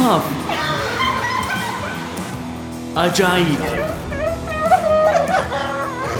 Tuhaf. 0.00 0.24
Acayip. 2.96 3.60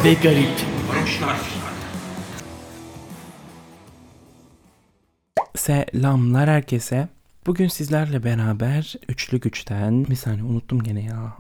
Ve 0.04 0.14
garip. 0.14 0.48
Selamlar 5.54 6.48
herkese. 6.50 7.08
Bugün 7.46 7.68
sizlerle 7.68 8.24
beraber 8.24 8.94
Üçlü 9.08 9.40
Güç'ten... 9.40 10.06
Bir 10.06 10.16
saniye 10.16 10.44
unuttum 10.44 10.82
gene 10.82 11.04
ya. 11.04 11.36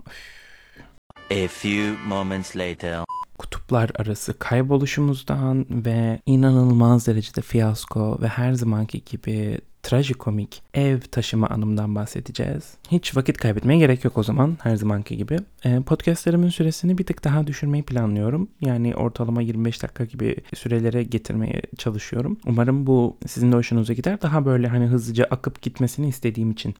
Üf. 1.30 1.44
A 1.44 1.48
few 1.48 1.94
moments 2.08 2.56
later. 2.56 3.04
Kutuplar 3.38 3.90
arası 3.98 4.38
kayboluşumuzdan 4.38 5.66
ve 5.70 6.20
inanılmaz 6.26 7.06
derecede 7.06 7.40
fiyasko 7.40 8.18
ve 8.22 8.28
her 8.28 8.52
zamanki 8.52 9.04
gibi 9.04 9.60
trajikomik 9.82 10.62
ev 10.74 11.00
taşıma 11.00 11.46
anımdan 11.46 11.94
bahsedeceğiz. 11.94 12.74
Hiç 12.90 13.16
vakit 13.16 13.38
kaybetmeye 13.38 13.78
gerek 13.78 14.04
yok 14.04 14.18
o 14.18 14.22
zaman 14.22 14.58
her 14.62 14.76
zamanki 14.76 15.16
gibi. 15.16 15.38
E, 15.64 15.80
podcastlerimin 15.80 16.48
süresini 16.48 16.98
bir 16.98 17.06
tık 17.06 17.24
daha 17.24 17.46
düşürmeyi 17.46 17.82
planlıyorum. 17.82 18.48
Yani 18.60 18.96
ortalama 18.96 19.42
25 19.42 19.82
dakika 19.82 20.04
gibi 20.04 20.36
sürelere 20.54 21.02
getirmeye 21.02 21.62
çalışıyorum. 21.78 22.38
Umarım 22.46 22.86
bu 22.86 23.16
sizin 23.26 23.52
de 23.52 23.56
hoşunuza 23.56 23.92
gider. 23.92 24.22
Daha 24.22 24.44
böyle 24.44 24.68
hani 24.68 24.86
hızlıca 24.86 25.24
akıp 25.24 25.62
gitmesini 25.62 26.08
istediğim 26.08 26.50
için. 26.50 26.74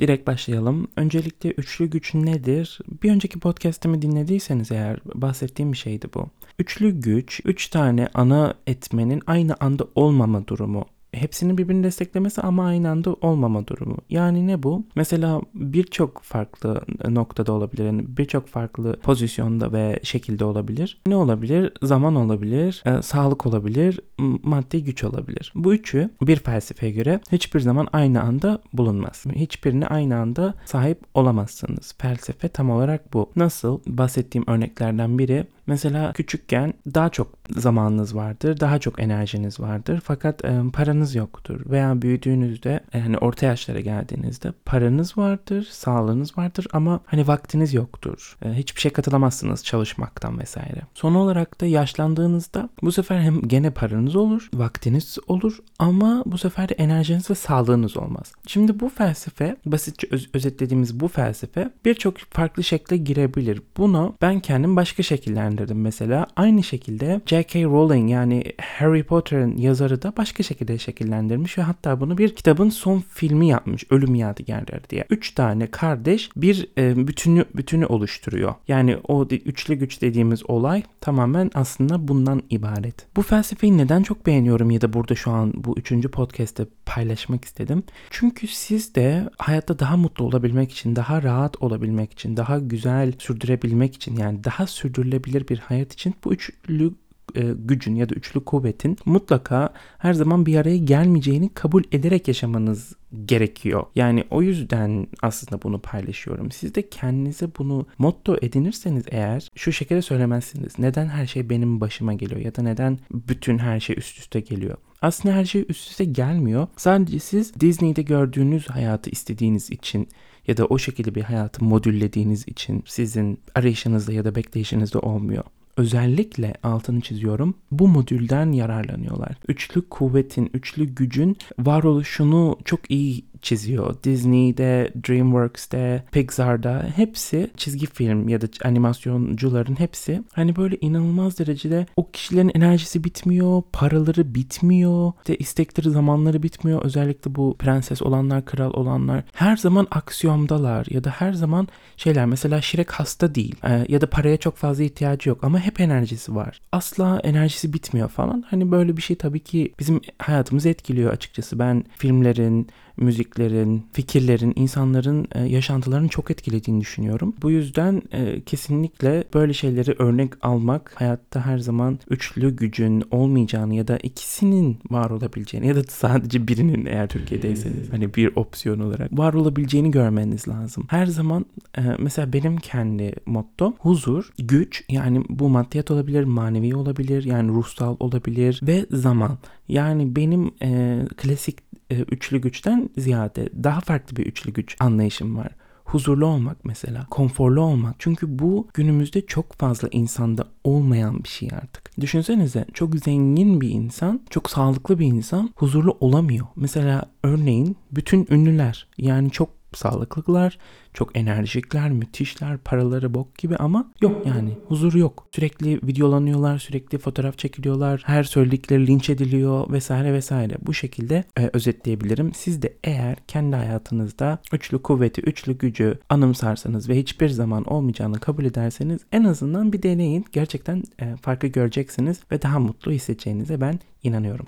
Direkt 0.00 0.26
başlayalım. 0.26 0.88
Öncelikle 0.96 1.50
üçlü 1.50 1.90
güç 1.90 2.14
nedir? 2.14 2.78
Bir 3.02 3.10
önceki 3.10 3.38
podcast'imi 3.38 4.02
dinlediyseniz 4.02 4.72
eğer 4.72 5.00
bahsettiğim 5.14 5.72
bir 5.72 5.76
şeydi 5.76 6.06
bu. 6.14 6.26
Üçlü 6.58 7.00
güç, 7.00 7.40
üç 7.44 7.68
tane 7.68 8.08
ana 8.14 8.54
etmenin 8.66 9.22
aynı 9.26 9.54
anda 9.60 9.86
olmama 9.94 10.46
durumu 10.46 10.84
hepsinin 11.12 11.58
birbirini 11.58 11.84
desteklemesi 11.84 12.40
ama 12.40 12.66
aynı 12.66 12.90
anda 12.90 13.14
olmama 13.14 13.66
durumu. 13.66 13.96
Yani 14.10 14.46
ne 14.46 14.62
bu? 14.62 14.86
Mesela 14.94 15.40
birçok 15.54 16.22
farklı 16.22 16.82
noktada 17.08 17.52
olabilir. 17.52 17.84
Yani 17.84 18.04
birçok 18.08 18.48
farklı 18.48 18.96
pozisyonda 19.02 19.72
ve 19.72 20.00
şekilde 20.02 20.44
olabilir. 20.44 21.00
Ne 21.06 21.16
olabilir? 21.16 21.72
Zaman 21.82 22.14
olabilir, 22.14 22.82
e, 22.86 23.02
sağlık 23.02 23.46
olabilir, 23.46 24.00
maddi 24.42 24.84
güç 24.84 25.04
olabilir. 25.04 25.52
Bu 25.54 25.74
üçü 25.74 26.10
bir 26.22 26.36
felsefeye 26.36 26.92
göre 26.92 27.20
hiçbir 27.32 27.60
zaman 27.60 27.88
aynı 27.92 28.22
anda 28.22 28.62
bulunmaz. 28.72 29.24
Hiçbirini 29.34 29.86
aynı 29.86 30.16
anda 30.16 30.54
sahip 30.64 30.98
olamazsınız. 31.14 31.94
Felsefe 31.98 32.48
tam 32.48 32.70
olarak 32.70 33.12
bu. 33.12 33.30
Nasıl? 33.36 33.80
Bahsettiğim 33.86 34.44
örneklerden 34.48 35.18
biri 35.18 35.46
Mesela 35.66 36.12
küçükken 36.12 36.74
daha 36.94 37.08
çok 37.08 37.28
zamanınız 37.50 38.16
vardır, 38.16 38.60
daha 38.60 38.78
çok 38.78 39.02
enerjiniz 39.02 39.60
vardır 39.60 40.00
fakat 40.04 40.44
e, 40.44 40.60
paranız 40.72 41.14
yoktur. 41.14 41.60
Veya 41.70 42.02
büyüdüğünüzde 42.02 42.80
yani 42.94 43.18
orta 43.18 43.46
yaşlara 43.46 43.80
geldiğinizde 43.80 44.52
paranız 44.64 45.18
vardır, 45.18 45.68
sağlığınız 45.70 46.38
vardır 46.38 46.66
ama 46.72 47.00
hani 47.06 47.28
vaktiniz 47.28 47.74
yoktur. 47.74 48.36
E, 48.44 48.52
hiçbir 48.52 48.80
şey 48.80 48.92
katılamazsınız 48.92 49.64
çalışmaktan 49.64 50.38
vesaire. 50.38 50.80
Son 50.94 51.14
olarak 51.14 51.60
da 51.60 51.66
yaşlandığınızda 51.66 52.68
bu 52.82 52.92
sefer 52.92 53.20
hem 53.20 53.42
gene 53.42 53.70
paranız 53.70 54.16
olur, 54.16 54.48
vaktiniz 54.54 55.18
olur 55.26 55.58
ama 55.78 56.22
bu 56.26 56.38
sefer 56.38 56.68
de 56.68 56.74
enerjiniz 56.74 57.30
ve 57.30 57.34
sağlığınız 57.34 57.96
olmaz. 57.96 58.32
Şimdi 58.46 58.80
bu 58.80 58.88
felsefe, 58.88 59.56
basitçe 59.66 60.08
öz- 60.10 60.30
özetlediğimiz 60.34 61.00
bu 61.00 61.08
felsefe 61.08 61.70
birçok 61.84 62.18
farklı 62.18 62.64
şekle 62.64 62.96
girebilir. 62.96 63.62
Bunu 63.76 64.14
ben 64.22 64.40
kendim 64.40 64.76
başka 64.76 65.02
şekiller 65.02 65.51
değerlendirdim 65.52 65.80
mesela. 65.80 66.26
Aynı 66.36 66.62
şekilde 66.62 67.20
J.K. 67.26 67.64
Rowling 67.64 68.10
yani 68.10 68.44
Harry 68.78 69.02
Potter'ın 69.02 69.56
yazarı 69.56 70.02
da 70.02 70.12
başka 70.16 70.42
şekilde 70.42 70.78
şekillendirmiş 70.78 71.58
ve 71.58 71.62
hatta 71.62 72.00
bunu 72.00 72.18
bir 72.18 72.34
kitabın 72.34 72.68
son 72.68 73.02
filmi 73.08 73.48
yapmış. 73.48 73.84
Ölüm 73.90 74.14
Yadigarları 74.14 74.90
diye. 74.90 75.04
Üç 75.10 75.34
tane 75.34 75.66
kardeş 75.66 76.30
bir 76.36 76.68
e, 76.78 77.08
bütünü 77.08 77.44
bütünü 77.54 77.86
oluşturuyor. 77.86 78.54
Yani 78.68 78.96
o 79.08 79.26
üçlü 79.30 79.74
güç 79.74 80.02
dediğimiz 80.02 80.50
olay 80.50 80.82
tamamen 81.00 81.50
aslında 81.54 82.08
bundan 82.08 82.42
ibaret. 82.50 83.06
Bu 83.16 83.22
felsefeyi 83.22 83.78
neden 83.78 84.02
çok 84.02 84.26
beğeniyorum 84.26 84.70
ya 84.70 84.80
da 84.80 84.92
burada 84.92 85.14
şu 85.14 85.30
an 85.30 85.52
bu 85.56 85.78
üçüncü 85.78 86.08
podcast'te 86.08 86.66
paylaşmak 86.86 87.44
istedim. 87.44 87.82
Çünkü 88.10 88.48
siz 88.48 88.94
de 88.94 89.30
hayatta 89.38 89.78
daha 89.78 89.96
mutlu 89.96 90.24
olabilmek 90.24 90.72
için, 90.72 90.96
daha 90.96 91.22
rahat 91.22 91.62
olabilmek 91.62 92.12
için, 92.12 92.36
daha 92.36 92.58
güzel 92.58 93.12
sürdürebilmek 93.18 93.94
için 93.94 94.16
yani 94.16 94.44
daha 94.44 94.66
sürdürülebilir 94.66 95.41
bir 95.48 95.58
hayat 95.58 95.92
için 95.92 96.14
bu 96.24 96.32
üçlü 96.32 96.92
e, 97.34 97.52
gücün 97.58 97.94
ya 97.94 98.08
da 98.08 98.14
üçlü 98.14 98.44
kuvvetin 98.44 98.98
mutlaka 99.04 99.72
her 99.98 100.12
zaman 100.12 100.46
bir 100.46 100.56
araya 100.56 100.76
gelmeyeceğini 100.76 101.48
kabul 101.54 101.82
ederek 101.92 102.28
yaşamanız 102.28 102.92
gerekiyor. 103.24 103.84
Yani 103.94 104.24
o 104.30 104.42
yüzden 104.42 105.06
aslında 105.22 105.62
bunu 105.62 105.78
paylaşıyorum. 105.78 106.50
Siz 106.50 106.74
de 106.74 106.88
kendinize 106.88 107.48
bunu 107.58 107.86
motto 107.98 108.36
edinirseniz 108.42 109.04
eğer 109.10 109.48
şu 109.54 109.72
şekilde 109.72 110.02
söylemezsiniz. 110.02 110.78
Neden 110.78 111.06
her 111.06 111.26
şey 111.26 111.50
benim 111.50 111.80
başıma 111.80 112.12
geliyor 112.14 112.40
ya 112.40 112.54
da 112.54 112.62
neden 112.62 112.98
bütün 113.10 113.58
her 113.58 113.80
şey 113.80 113.96
üst 113.98 114.18
üste 114.18 114.40
geliyor? 114.40 114.76
Aslında 115.02 115.34
her 115.34 115.44
şey 115.44 115.64
üst 115.68 115.90
üste 115.90 116.04
gelmiyor. 116.04 116.66
Sadece 116.76 117.18
siz 117.18 117.60
Disney'de 117.60 118.02
gördüğünüz 118.02 118.70
hayatı 118.70 119.10
istediğiniz 119.10 119.70
için 119.70 120.08
ya 120.46 120.56
da 120.56 120.66
o 120.66 120.78
şekilde 120.78 121.14
bir 121.14 121.22
hayatı 121.22 121.64
modüllediğiniz 121.64 122.48
için 122.48 122.84
sizin 122.86 123.38
arayışınızda 123.54 124.12
ya 124.12 124.24
da 124.24 124.34
bekleyişinizde 124.34 124.98
olmuyor. 124.98 125.44
Özellikle 125.76 126.54
altını 126.62 127.00
çiziyorum 127.00 127.54
bu 127.70 127.88
modülden 127.88 128.52
yararlanıyorlar. 128.52 129.36
Üçlü 129.48 129.88
kuvvetin, 129.88 130.50
üçlü 130.54 130.84
gücün 130.84 131.36
varoluşunu 131.58 132.58
çok 132.64 132.90
iyi 132.90 133.24
çiziyor. 133.42 134.02
Disney'de, 134.04 134.92
DreamWorks'te, 135.08 136.04
Pixar'da 136.12 136.86
hepsi 136.96 137.50
çizgi 137.56 137.86
film 137.86 138.28
ya 138.28 138.40
da 138.40 138.46
animasyoncuların 138.64 139.78
hepsi 139.78 140.22
hani 140.32 140.56
böyle 140.56 140.76
inanılmaz 140.80 141.38
derecede 141.38 141.86
o 141.96 142.10
kişilerin 142.10 142.50
enerjisi 142.54 143.04
bitmiyor, 143.04 143.62
paraları 143.72 144.34
bitmiyor, 144.34 145.12
de 145.28 145.36
istekleri 145.36 145.90
zamanları 145.90 146.42
bitmiyor. 146.42 146.82
Özellikle 146.82 147.34
bu 147.34 147.56
prenses 147.58 148.02
olanlar, 148.02 148.44
kral 148.44 148.72
olanlar 148.72 149.24
her 149.32 149.56
zaman 149.56 149.86
aksiyondalar 149.90 150.86
ya 150.90 151.04
da 151.04 151.10
her 151.10 151.32
zaman 151.32 151.68
şeyler 151.96 152.26
mesela 152.26 152.62
Şirek 152.62 152.92
hasta 152.92 153.34
değil 153.34 153.54
e, 153.64 153.86
ya 153.88 154.00
da 154.00 154.10
paraya 154.10 154.36
çok 154.36 154.56
fazla 154.56 154.84
ihtiyacı 154.84 155.28
yok 155.28 155.44
ama 155.44 155.58
hep 155.58 155.80
enerjisi 155.80 156.34
var. 156.34 156.60
Asla 156.72 157.20
enerjisi 157.24 157.72
bitmiyor 157.72 158.08
falan. 158.08 158.44
Hani 158.50 158.70
böyle 158.70 158.96
bir 158.96 159.02
şey 159.02 159.16
tabii 159.16 159.40
ki 159.40 159.74
bizim 159.78 160.00
hayatımızı 160.18 160.68
etkiliyor 160.68 161.12
açıkçası. 161.12 161.58
Ben 161.58 161.84
filmlerin, 161.96 162.68
müziklerin, 162.96 163.86
fikirlerin, 163.92 164.52
insanların 164.56 165.26
e, 165.34 165.40
yaşantılarını 165.42 166.08
çok 166.08 166.30
etkilediğini 166.30 166.80
düşünüyorum. 166.80 167.34
Bu 167.42 167.50
yüzden 167.50 168.02
e, 168.12 168.40
kesinlikle 168.40 169.24
böyle 169.34 169.52
şeyleri 169.52 169.94
örnek 169.98 170.32
almak 170.42 170.92
hayatta 170.94 171.46
her 171.46 171.58
zaman 171.58 171.98
üçlü 172.10 172.56
gücün 172.56 173.04
olmayacağını 173.10 173.74
ya 173.74 173.88
da 173.88 173.96
ikisinin 173.96 174.78
var 174.90 175.10
olabileceğini 175.10 175.66
ya 175.66 175.76
da 175.76 175.82
sadece 175.88 176.48
birinin 176.48 176.86
eğer 176.86 177.08
Türkiye'deyseniz 177.08 177.92
hani 177.92 178.14
bir 178.14 178.36
opsiyon 178.36 178.80
olarak 178.80 179.18
var 179.18 179.34
olabileceğini 179.34 179.90
görmeniz 179.90 180.48
lazım. 180.48 180.86
Her 180.88 181.06
zaman 181.06 181.46
e, 181.78 181.82
mesela 181.98 182.32
benim 182.32 182.56
kendi 182.56 183.14
motto 183.26 183.74
huzur, 183.78 184.30
güç 184.38 184.84
yani 184.88 185.24
bu 185.28 185.48
maddiyat 185.48 185.90
olabilir, 185.90 186.24
manevi 186.24 186.76
olabilir 186.76 187.24
yani 187.24 187.48
ruhsal 187.48 187.96
olabilir 188.00 188.60
ve 188.62 188.86
zaman. 188.90 189.38
Yani 189.68 190.16
benim 190.16 190.50
e, 190.62 191.00
klasik 191.16 191.71
üçlü 191.94 192.40
güçten 192.40 192.90
ziyade 192.96 193.48
daha 193.64 193.80
farklı 193.80 194.16
bir 194.16 194.26
üçlü 194.26 194.52
güç 194.52 194.76
anlayışım 194.80 195.36
var. 195.36 195.48
Huzurlu 195.84 196.26
olmak 196.26 196.64
mesela, 196.64 197.06
konforlu 197.10 197.60
olmak. 197.60 197.94
Çünkü 197.98 198.38
bu 198.38 198.68
günümüzde 198.74 199.26
çok 199.26 199.52
fazla 199.52 199.88
insanda 199.90 200.48
olmayan 200.64 201.24
bir 201.24 201.28
şey 201.28 201.48
artık. 201.52 202.00
Düşünsenize 202.00 202.66
çok 202.74 202.94
zengin 202.94 203.60
bir 203.60 203.70
insan, 203.70 204.20
çok 204.30 204.50
sağlıklı 204.50 204.98
bir 204.98 205.06
insan 205.06 205.50
huzurlu 205.56 205.96
olamıyor. 206.00 206.46
Mesela 206.56 207.04
örneğin 207.22 207.76
bütün 207.92 208.26
ünlüler 208.30 208.86
yani 208.98 209.30
çok 209.30 209.50
sağlıklılar, 209.74 210.58
çok 210.94 211.16
enerjikler, 211.16 211.90
müthişler, 211.90 212.58
paraları 212.58 213.14
bok 213.14 213.38
gibi 213.38 213.56
ama 213.56 213.92
yok 214.00 214.26
yani 214.26 214.50
huzur 214.68 214.94
yok. 214.94 215.26
Sürekli 215.34 215.80
videolanıyorlar, 215.82 216.58
sürekli 216.58 216.98
fotoğraf 216.98 217.38
çekiliyorlar, 217.38 218.02
her 218.06 218.24
söyledikleri 218.24 218.86
linç 218.86 219.10
ediliyor 219.10 219.72
vesaire 219.72 220.12
vesaire. 220.12 220.56
Bu 220.66 220.74
şekilde 220.74 221.24
e, 221.38 221.50
özetleyebilirim. 221.52 222.34
Siz 222.34 222.62
de 222.62 222.74
eğer 222.84 223.16
kendi 223.28 223.56
hayatınızda 223.56 224.38
üçlü 224.52 224.82
kuvveti, 224.82 225.20
üçlü 225.20 225.58
gücü 225.58 225.98
anımsarsanız 226.08 226.88
ve 226.88 226.98
hiçbir 226.98 227.28
zaman 227.28 227.64
olmayacağını 227.64 228.20
kabul 228.20 228.44
ederseniz 228.44 229.00
en 229.12 229.24
azından 229.24 229.72
bir 229.72 229.82
deneyin. 229.82 230.24
Gerçekten 230.32 230.82
e, 231.00 231.16
farkı 231.16 231.46
göreceksiniz 231.46 232.20
ve 232.32 232.42
daha 232.42 232.58
mutlu 232.58 232.92
hissedeceğinize 232.92 233.60
ben 233.60 233.80
inanıyorum. 234.02 234.46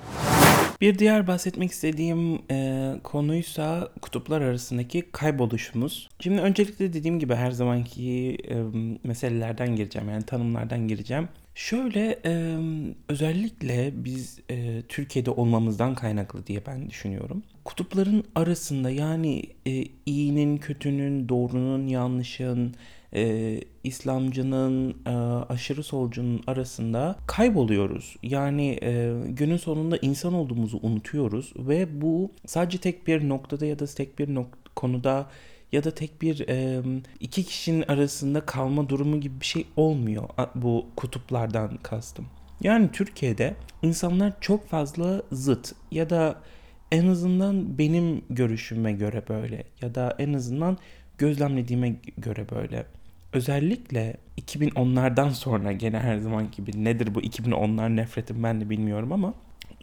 Bir 0.81 0.99
diğer 0.99 1.27
bahsetmek 1.27 1.71
istediğim 1.71 2.39
e, 2.51 2.93
konuysa 3.03 3.89
kutuplar 4.03 4.41
arasındaki 4.41 5.03
kayboluşumuz. 5.13 6.09
Şimdi 6.21 6.34
öncelikle 6.39 6.93
dediğim 6.93 7.19
gibi 7.19 7.35
her 7.35 7.51
zamanki 7.51 8.37
e, 8.51 8.55
meselelerden 9.05 9.77
gireceğim 9.77 10.09
yani 10.09 10.23
tanımlardan 10.23 10.89
gireceğim. 10.89 11.29
Şöyle 11.55 12.19
e, 12.25 12.59
özellikle 13.09 13.93
biz 14.05 14.39
e, 14.51 14.83
Türkiye'de 14.89 15.31
olmamızdan 15.31 15.95
kaynaklı 15.95 16.47
diye 16.47 16.67
ben 16.67 16.91
düşünüyorum. 16.91 17.43
kutupların 17.65 18.25
arasında 18.35 18.91
yani 18.91 19.43
e, 19.67 19.85
iyinin, 20.07 20.57
kötünün, 20.57 21.29
doğrunun, 21.29 21.87
yanlışın, 21.87 22.75
e, 23.15 23.61
İslamcının, 23.85 24.97
e, 25.07 25.11
aşırı 25.53 25.83
solcunun 25.83 26.41
arasında 26.47 27.17
kayboluyoruz. 27.27 28.17
Yani 28.23 28.79
e, 28.83 29.13
günün 29.29 29.57
sonunda 29.57 29.97
insan 29.97 30.35
olduğumuzu 30.35 30.79
unutuyoruz 30.83 31.53
ve 31.57 32.01
bu 32.03 32.31
sadece 32.47 32.79
tek 32.79 33.07
bir 33.07 33.29
noktada 33.29 33.67
ya 33.67 33.79
da 33.79 33.87
tek 33.87 34.19
bir 34.19 34.29
nok- 34.29 34.59
konuda 34.77 35.27
ya 35.75 35.85
da 35.85 35.91
tek 35.91 36.23
bir 36.23 36.49
e, 36.49 36.83
iki 37.21 37.45
kişinin 37.45 37.85
arasında 37.89 38.41
kalma 38.41 38.89
durumu 38.89 39.21
gibi 39.21 39.41
bir 39.41 39.47
şey 39.47 39.67
olmuyor 39.77 40.29
bu 40.55 40.87
kutuplardan 40.97 41.77
kastım. 41.77 42.27
Yani 42.61 42.91
Türkiye'de 42.93 43.55
insanlar 43.83 44.33
çok 44.41 44.69
fazla 44.69 45.23
zıt 45.33 45.73
ya 45.91 46.11
da 46.11 46.37
en 46.93 47.07
azından 47.07 47.79
benim 47.79 48.23
görüşüme 48.31 48.93
göre 48.93 49.23
böyle 49.29 49.65
ya 49.83 49.95
da 49.95 50.17
en 50.19 50.33
azından 50.33 50.79
gözlemlediğime 51.19 51.97
göre 52.19 52.47
böyle. 52.51 52.87
Özellikle 53.33 54.17
2010'lardan 54.39 55.31
sonra 55.31 55.73
gene 55.73 55.99
her 55.99 56.19
zaman 56.19 56.51
gibi 56.51 56.85
nedir 56.85 57.15
bu 57.15 57.21
2010'lar 57.21 57.97
nefretim 57.97 58.43
ben 58.43 58.61
de 58.61 58.71
bilmiyorum 58.71 59.13
ama 59.13 59.35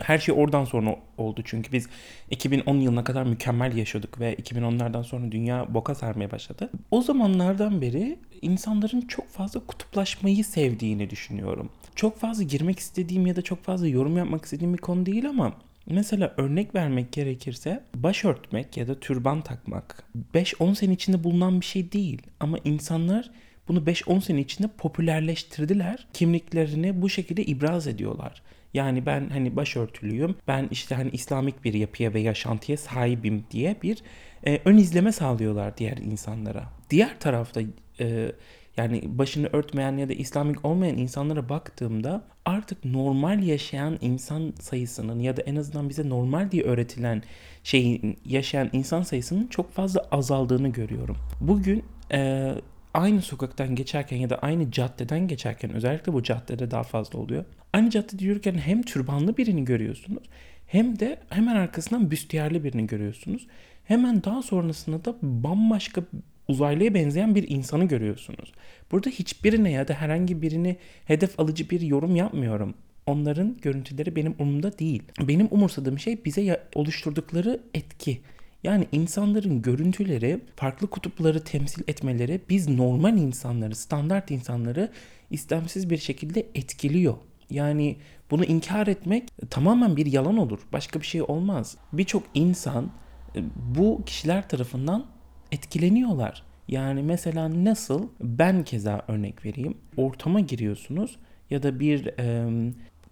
her 0.04 0.18
şey 0.20 0.36
oradan 0.38 0.66
sonra 0.66 0.96
oldu 1.18 1.42
çünkü 1.46 1.72
biz 1.72 1.88
2010 2.30 2.76
yılına 2.76 3.04
kadar 3.04 3.24
mükemmel 3.24 3.78
yaşıyorduk 3.78 4.20
ve 4.20 4.36
2010'lardan 4.36 5.04
sonra 5.04 5.32
dünya 5.32 5.74
boka 5.74 5.96
sarmaya 5.96 6.32
başladı. 6.32 6.70
O 6.92 7.02
zamanlardan 7.02 7.82
beri 7.82 8.20
insanların 8.42 9.02
çok 9.02 9.30
fazla 9.30 9.60
kutuplaşmayı 9.60 10.44
sevdiğini 10.46 11.10
düşünüyorum. 11.10 11.70
Çok 11.96 12.20
fazla 12.20 12.44
girmek 12.44 12.80
istediğim 12.80 13.28
ya 13.28 13.36
da 13.36 13.42
çok 13.42 13.64
fazla 13.64 13.88
yorum 13.88 14.18
yapmak 14.18 14.46
istediğim 14.46 14.74
bir 14.74 14.82
konu 14.82 15.06
değil 15.06 15.30
ama 15.30 15.54
Mesela 15.86 16.34
örnek 16.38 16.76
vermek 16.76 17.12
gerekirse 17.12 17.84
baş 17.96 18.26
örtmek 18.26 18.78
ya 18.78 18.88
da 18.88 19.00
türban 19.00 19.42
takmak 19.42 20.04
5-10 20.34 20.76
sene 20.76 20.94
içinde 20.94 21.24
bulunan 21.24 21.62
bir 21.62 21.66
şey 21.66 21.92
değil. 21.92 22.22
Ama 22.40 22.58
insanlar 22.64 23.32
bunu 23.68 23.80
5-10 23.80 24.22
sene 24.22 24.40
içinde 24.40 24.68
popülerleştirdiler. 24.78 26.08
Kimliklerini 26.14 27.02
bu 27.02 27.10
şekilde 27.10 27.44
ibraz 27.44 27.88
ediyorlar. 27.88 28.42
Yani 28.74 29.06
ben 29.06 29.30
hani 29.30 29.56
başörtülüyüm, 29.56 30.36
ben 30.48 30.68
işte 30.72 30.96
hani 30.96 31.10
İslamik 31.10 31.64
bir 31.64 31.74
yapıya 31.74 32.14
ve 32.14 32.20
yaşantıya 32.20 32.78
sahibim 32.78 33.44
diye 33.52 33.76
bir 33.84 34.04
e, 34.46 34.60
ön 34.66 34.78
izleme 34.78 35.12
sağlıyorlar 35.12 35.78
diğer 35.78 35.98
insanlara. 35.98 36.64
Diğer 36.90 37.20
tarafta 37.20 37.62
e, 38.00 38.32
yani 38.78 39.02
başını 39.06 39.50
örtmeyen 39.54 39.98
ya 39.98 40.10
da 40.10 40.14
İslamik 40.14 40.66
olmayan 40.66 40.98
insanlara 40.98 41.50
baktığımda 41.50 42.24
artık 42.46 42.86
normal 42.86 43.44
yaşayan 43.44 43.98
insan 44.02 44.54
sayısının 44.60 45.20
ya 45.20 45.38
da 45.38 45.42
en 45.42 45.56
azından 45.56 45.90
bize 45.90 46.10
normal 46.10 46.52
diye 46.52 46.64
öğretilen 46.64 47.24
şeyin 47.64 48.18
yaşayan 48.26 48.70
insan 48.74 49.02
sayısının 49.02 49.48
çok 49.48 49.72
fazla 49.72 50.02
azaldığını 50.12 50.68
görüyorum. 50.68 51.18
Bugün 51.42 51.84
e, 52.12 52.52
aynı 52.94 53.22
sokaktan 53.22 53.76
geçerken 53.76 54.18
ya 54.18 54.30
da 54.30 54.38
aynı 54.38 54.72
caddeden 54.72 55.28
geçerken 55.28 55.74
özellikle 55.74 56.14
bu 56.14 56.24
caddede 56.24 56.72
daha 56.72 56.84
fazla 56.84 57.20
oluyor. 57.20 57.46
Aynı 57.74 57.90
caddede 57.90 58.26
yürürken 58.26 58.54
hem 58.54 58.82
türbanlı 58.82 59.38
birini 59.38 59.66
görüyorsunuz 59.66 60.24
hem 60.72 61.00
de 61.00 61.18
hemen 61.30 61.56
arkasından 61.56 62.12
büstiyerli 62.12 62.64
birini 62.64 62.88
görüyorsunuz. 62.88 63.48
Hemen 63.84 64.24
daha 64.24 64.42
sonrasında 64.42 65.06
da 65.06 65.16
bambaşka 65.22 66.02
uzaylıya 66.48 66.94
benzeyen 66.94 67.36
bir 67.36 67.50
insanı 67.50 67.86
görüyorsunuz. 67.86 68.52
Burada 68.92 69.10
hiçbirine 69.10 69.72
ya 69.72 69.88
da 69.88 69.94
herhangi 69.94 70.42
birini 70.42 70.78
hedef 71.06 71.40
alıcı 71.40 71.70
bir 71.70 71.82
yorum 71.82 72.16
yapmıyorum. 72.16 72.74
Onların 73.06 73.58
görüntüleri 73.62 74.16
benim 74.16 74.36
umurumda 74.40 74.80
değil. 74.80 75.04
Benim 75.20 75.48
umursadığım 75.52 76.00
şey 76.00 76.26
bize 76.26 76.68
oluşturdukları 76.76 77.60
etki. 77.74 78.22
Yani 78.64 78.88
insanların 78.92 79.62
görüntüleri, 79.62 80.40
farklı 80.56 80.88
kutupları 80.88 81.44
temsil 81.44 81.84
etmeleri 81.88 82.42
biz 82.50 82.70
normal 82.70 83.18
insanları, 83.18 83.76
standart 83.76 84.32
insanları 84.32 84.92
istemsiz 85.30 85.90
bir 85.90 85.98
şekilde 85.98 86.48
etkiliyor. 86.56 87.16
Yani 87.50 87.98
bunu 88.32 88.46
inkar 88.46 88.88
etmek 88.88 89.50
tamamen 89.50 89.98
bir 89.98 90.06
yalan 90.06 90.38
olur. 90.38 90.60
Başka 90.74 91.00
bir 91.00 91.06
şey 91.06 91.22
olmaz. 91.22 91.78
Birçok 91.94 92.24
insan 92.34 92.92
e, 93.36 93.44
bu 93.78 94.04
kişiler 94.06 94.50
tarafından 94.50 95.06
etkileniyorlar. 95.52 96.44
Yani 96.68 97.04
mesela 97.04 97.64
nasıl 97.66 98.08
ben 98.22 98.64
keza 98.64 99.02
örnek 99.08 99.46
vereyim. 99.46 99.78
Ortama 99.98 100.40
giriyorsunuz 100.40 101.18
ya 101.50 101.64
da 101.64 101.80
bir 101.80 102.06
e, 102.20 102.50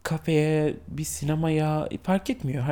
kafeye, 0.04 0.76
bir 0.88 1.04
sinemaya 1.04 1.90
fark 2.04 2.30
etmiyor. 2.30 2.64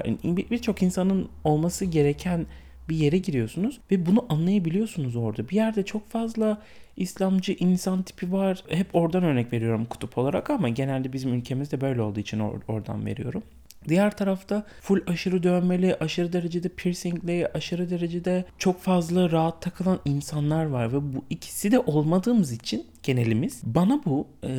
Birçok 0.52 0.84
insanın 0.84 1.30
olması 1.44 1.86
gereken 1.86 2.46
bir 2.90 2.96
yere 2.96 3.18
giriyorsunuz 3.18 3.80
ve 3.92 4.06
bunu 4.06 4.26
anlayabiliyorsunuz 4.30 5.16
orada. 5.16 5.50
Bir 5.50 5.56
yerde 5.56 5.86
çok 5.86 6.10
fazla 6.10 6.62
İslamcı 6.98 7.52
insan 7.60 8.04
tipi 8.04 8.32
var. 8.32 8.64
Hep 8.70 8.96
oradan 8.96 9.24
örnek 9.24 9.54
veriyorum 9.54 9.86
kutup 9.86 10.18
olarak 10.18 10.50
ama 10.50 10.70
genelde 10.70 11.14
bizim 11.14 11.34
ülkemizde 11.34 11.82
böyle 11.82 12.02
olduğu 12.02 12.20
için 12.20 12.40
or- 12.40 12.62
oradan 12.68 13.06
veriyorum. 13.06 13.44
Diğer 13.88 14.18
tarafta 14.18 14.66
full 14.82 15.02
aşırı 15.08 15.44
dövmeli, 15.44 15.96
aşırı 15.96 16.34
derecede 16.34 16.70
piercingli, 16.70 17.48
aşırı 17.48 17.90
derecede 17.90 18.46
çok 18.58 18.82
fazla 18.82 19.32
rahat 19.32 19.62
takılan 19.62 20.00
insanlar 20.06 20.66
var 20.66 20.94
ve 20.94 21.16
bu 21.16 21.26
ikisi 21.30 21.72
de 21.72 21.80
olmadığımız 21.80 22.52
için 22.52 22.86
genelimiz 23.04 23.62
bana 23.64 24.02
bu 24.06 24.28
e, 24.44 24.50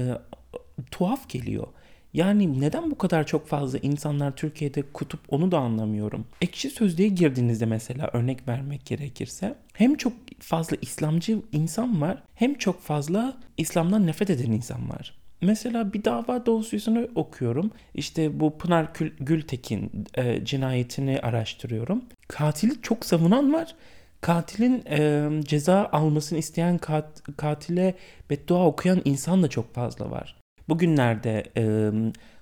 tuhaf 0.91 1.29
geliyor. 1.29 1.67
Yani 2.12 2.60
neden 2.60 2.90
bu 2.90 2.99
kadar 2.99 3.26
çok 3.26 3.46
fazla 3.46 3.78
insanlar 3.78 4.37
Türkiye'de 4.37 4.82
kutup 4.93 5.20
onu 5.28 5.52
da 5.52 5.58
anlamıyorum. 5.58 6.26
Ekşi 6.40 6.70
Sözlüğe 6.70 7.08
girdiğinizde 7.08 7.66
mesela 7.66 8.10
örnek 8.12 8.49
vermek 8.49 8.87
gerekirse 8.87 9.55
hem 9.72 9.94
çok 9.94 10.12
fazla 10.40 10.76
İslamcı 10.82 11.38
insan 11.52 12.00
var 12.00 12.22
hem 12.34 12.55
çok 12.55 12.81
fazla 12.81 13.37
İslam'dan 13.56 14.06
nefret 14.06 14.31
eden 14.31 14.52
insan 14.52 14.90
var. 14.90 15.19
Mesela 15.43 15.93
bir 15.93 16.05
dava 16.05 16.46
dosyasını 16.46 17.08
okuyorum. 17.14 17.70
İşte 17.94 18.40
bu 18.40 18.58
Pınar 18.58 18.88
Gültekin 19.20 20.06
e, 20.14 20.44
cinayetini 20.44 21.20
araştırıyorum. 21.20 22.02
Katili 22.28 22.82
çok 22.82 23.05
savunan 23.05 23.52
var. 23.52 23.75
Katilin 24.20 24.82
e, 24.90 25.28
ceza 25.44 25.88
almasını 25.93 26.38
isteyen 26.38 26.78
kat, 26.78 27.22
katile 27.37 27.94
beddua 28.31 28.66
okuyan 28.66 29.02
insan 29.05 29.43
da 29.43 29.49
çok 29.49 29.75
fazla 29.75 30.10
var. 30.10 30.37
Bugünlerde 30.69 31.44
e, 31.56 31.91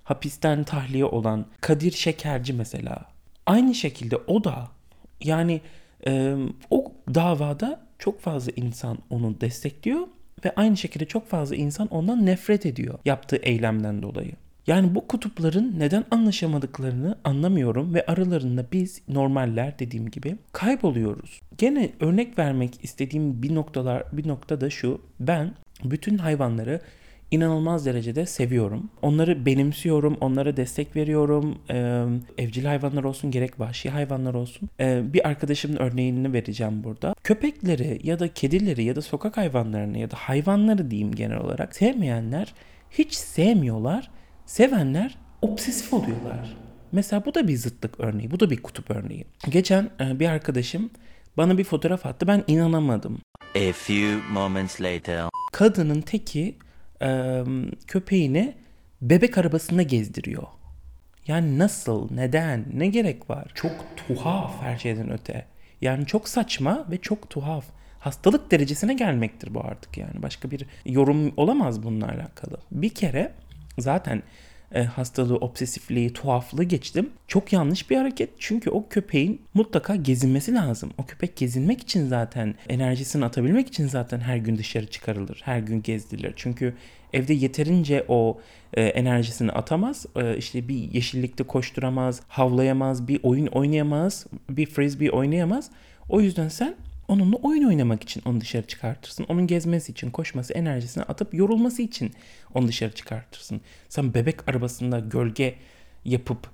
hapisten 0.04 0.64
tahliye 0.64 1.04
olan 1.04 1.46
Kadir 1.60 1.92
Şekerci 1.92 2.52
mesela. 2.52 3.04
Aynı 3.46 3.74
şekilde 3.74 4.16
o 4.16 4.44
da 4.44 4.68
yani 5.24 5.60
e, 6.06 6.36
o 6.70 6.92
davada 7.14 7.86
çok 7.98 8.20
fazla 8.20 8.52
insan 8.56 8.98
onu 9.10 9.40
destekliyor 9.40 10.00
ve 10.44 10.54
aynı 10.56 10.76
şekilde 10.76 11.04
çok 11.04 11.28
fazla 11.28 11.56
insan 11.56 11.88
ondan 11.88 12.26
nefret 12.26 12.66
ediyor 12.66 12.98
yaptığı 13.04 13.36
eylemden 13.36 14.02
dolayı. 14.02 14.32
Yani 14.66 14.94
bu 14.94 15.06
kutupların 15.06 15.74
neden 15.78 16.04
anlaşamadıklarını 16.10 17.18
anlamıyorum 17.24 17.94
ve 17.94 18.06
aralarında 18.06 18.66
biz 18.72 19.02
normaller 19.08 19.78
dediğim 19.78 20.10
gibi 20.10 20.36
kayboluyoruz. 20.52 21.40
Gene 21.58 21.90
örnek 22.00 22.38
vermek 22.38 22.84
istediğim 22.84 23.42
bir 23.42 23.54
noktalar 23.54 24.04
bir 24.12 24.28
nokta 24.28 24.60
da 24.60 24.70
şu. 24.70 25.00
Ben 25.20 25.54
bütün 25.84 26.18
hayvanları 26.18 26.80
inanılmaz 27.30 27.86
derecede 27.86 28.26
seviyorum. 28.26 28.90
Onları 29.02 29.46
benimsiyorum, 29.46 30.16
onlara 30.20 30.56
destek 30.56 30.96
veriyorum. 30.96 31.58
Ee, 31.70 32.04
evcil 32.38 32.64
hayvanlar 32.64 33.04
olsun 33.04 33.30
gerek 33.30 33.60
vahşi 33.60 33.90
hayvanlar 33.90 34.34
olsun. 34.34 34.68
Ee, 34.80 35.02
bir 35.12 35.28
arkadaşımın 35.28 35.76
örneğini 35.76 36.32
vereceğim 36.32 36.84
burada. 36.84 37.14
Köpekleri 37.24 38.00
ya 38.02 38.18
da 38.18 38.34
kedileri 38.34 38.84
ya 38.84 38.96
da 38.96 39.02
sokak 39.02 39.36
hayvanlarını 39.36 39.98
ya 39.98 40.10
da 40.10 40.16
hayvanları 40.16 40.90
diyeyim 40.90 41.14
genel 41.14 41.38
olarak 41.38 41.76
sevmeyenler 41.76 42.54
hiç 42.90 43.14
sevmiyorlar. 43.14 44.10
Sevenler 44.46 45.18
obsesif 45.42 45.92
oluyorlar. 45.92 46.56
Mesela 46.92 47.24
bu 47.24 47.34
da 47.34 47.48
bir 47.48 47.56
zıtlık 47.56 48.00
örneği. 48.00 48.30
Bu 48.30 48.40
da 48.40 48.50
bir 48.50 48.62
kutup 48.62 48.90
örneği. 48.90 49.24
Geçen 49.50 49.90
bir 50.00 50.28
arkadaşım 50.28 50.90
bana 51.36 51.58
bir 51.58 51.64
fotoğraf 51.64 52.06
attı. 52.06 52.26
Ben 52.26 52.44
inanamadım. 52.46 53.18
A 53.56 53.72
few 53.72 54.16
moments 54.32 54.80
later. 54.80 55.24
Kadının 55.52 56.00
teki 56.00 56.54
e, 57.02 57.42
köpeğini 57.86 58.54
bebek 59.02 59.38
arabasında 59.38 59.82
gezdiriyor. 59.82 60.46
Yani 61.26 61.58
nasıl, 61.58 62.08
neden, 62.14 62.64
ne 62.74 62.86
gerek 62.86 63.30
var? 63.30 63.50
Çok 63.54 63.72
tuhaf 63.96 64.62
her 64.62 64.78
şeyden 64.78 65.10
öte. 65.10 65.46
Yani 65.80 66.06
çok 66.06 66.28
saçma 66.28 66.86
ve 66.90 66.98
çok 66.98 67.30
tuhaf. 67.30 67.64
Hastalık 67.98 68.50
derecesine 68.50 68.94
gelmektir 68.94 69.54
bu 69.54 69.60
artık 69.60 69.98
yani. 69.98 70.22
Başka 70.22 70.50
bir 70.50 70.66
yorum 70.86 71.32
olamaz 71.36 71.82
bununla 71.82 72.08
alakalı. 72.08 72.58
Bir 72.70 72.88
kere 72.88 73.32
zaten 73.78 74.22
e, 74.72 74.82
hastalığı, 74.82 75.36
obsesifliği, 75.36 76.12
tuhaflığı 76.12 76.64
geçtim. 76.64 77.10
Çok 77.28 77.52
yanlış 77.52 77.90
bir 77.90 77.96
hareket. 77.96 78.30
Çünkü 78.38 78.70
o 78.70 78.88
köpeğin 78.88 79.40
mutlaka 79.54 79.96
gezinmesi 79.96 80.54
lazım. 80.54 80.90
O 80.98 81.06
köpek 81.06 81.36
gezinmek 81.36 81.80
için 81.80 82.06
zaten 82.06 82.54
enerjisini 82.68 83.24
atabilmek 83.24 83.68
için 83.68 83.86
zaten 83.86 84.20
her 84.20 84.36
gün 84.36 84.58
dışarı 84.58 84.86
çıkarılır. 84.86 85.40
Her 85.44 85.58
gün 85.58 85.82
gezdirilir. 85.82 86.32
Çünkü 86.36 86.74
evde 87.12 87.34
yeterince 87.34 88.04
o 88.08 88.40
e, 88.74 88.82
enerjisini 88.82 89.52
atamaz. 89.52 90.06
E, 90.16 90.36
işte 90.36 90.68
bir 90.68 90.92
yeşillikte 90.92 91.44
koşturamaz, 91.44 92.20
havlayamaz, 92.28 93.08
bir 93.08 93.20
oyun 93.22 93.46
oynayamaz, 93.46 94.26
bir 94.50 94.66
frisbee 94.66 95.10
oynayamaz. 95.10 95.70
O 96.08 96.20
yüzden 96.20 96.48
sen 96.48 96.74
onunla 97.08 97.36
oyun 97.36 97.64
oynamak 97.64 98.02
için 98.02 98.22
onu 98.24 98.40
dışarı 98.40 98.66
çıkartırsın. 98.66 99.26
Onun 99.28 99.46
gezmesi 99.46 99.92
için, 99.92 100.10
koşması, 100.10 100.52
enerjisini 100.52 101.04
atıp 101.04 101.34
yorulması 101.34 101.82
için 101.82 102.12
onu 102.54 102.68
dışarı 102.68 102.92
çıkartırsın. 102.92 103.60
Sen 103.88 104.14
bebek 104.14 104.48
arabasında 104.48 104.98
gölge 105.00 105.54
yapıp 106.04 106.50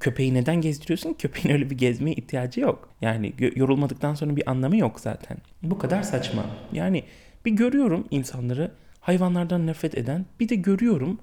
köpeği 0.00 0.34
neden 0.34 0.60
gezdiriyorsun? 0.60 1.14
Köpeğin 1.14 1.54
öyle 1.54 1.70
bir 1.70 1.78
gezmeye 1.78 2.12
ihtiyacı 2.12 2.60
yok. 2.60 2.88
Yani 3.00 3.32
yorulmadıktan 3.56 4.14
sonra 4.14 4.36
bir 4.36 4.50
anlamı 4.50 4.76
yok 4.76 5.00
zaten. 5.00 5.36
Bu 5.62 5.78
kadar 5.78 6.02
saçma. 6.02 6.46
Yani 6.72 7.04
bir 7.44 7.50
görüyorum 7.50 8.06
insanları 8.10 8.70
hayvanlardan 9.00 9.66
nefret 9.66 9.98
eden, 9.98 10.26
bir 10.40 10.48
de 10.48 10.54
görüyorum 10.54 11.18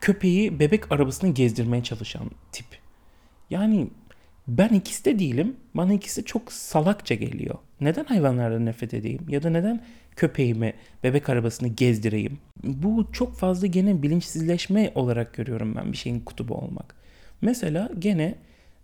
köpeği 0.00 0.58
bebek 0.58 0.92
arabasını 0.92 1.34
gezdirmeye 1.34 1.82
çalışan 1.82 2.30
tip. 2.52 2.66
Yani 3.50 3.88
ben 4.48 4.68
ikisi 4.68 5.04
de 5.04 5.18
değilim. 5.18 5.56
Bana 5.74 5.92
ikisi 5.92 6.24
çok 6.24 6.52
salakça 6.52 7.14
geliyor. 7.14 7.54
Neden 7.80 8.04
hayvanlardan 8.04 8.66
nefret 8.66 8.94
edeyim? 8.94 9.26
Ya 9.28 9.42
da 9.42 9.50
neden 9.50 9.80
köpeğimi 10.16 10.74
bebek 11.04 11.28
arabasını 11.28 11.68
gezdireyim? 11.68 12.38
Bu 12.64 13.06
çok 13.12 13.36
fazla 13.36 13.66
gene 13.66 14.02
bilinçsizleşme 14.02 14.92
olarak 14.94 15.34
görüyorum 15.34 15.74
ben 15.76 15.92
bir 15.92 15.96
şeyin 15.96 16.20
kutubu 16.20 16.54
olmak. 16.54 16.94
Mesela 17.40 17.90
gene 17.98 18.34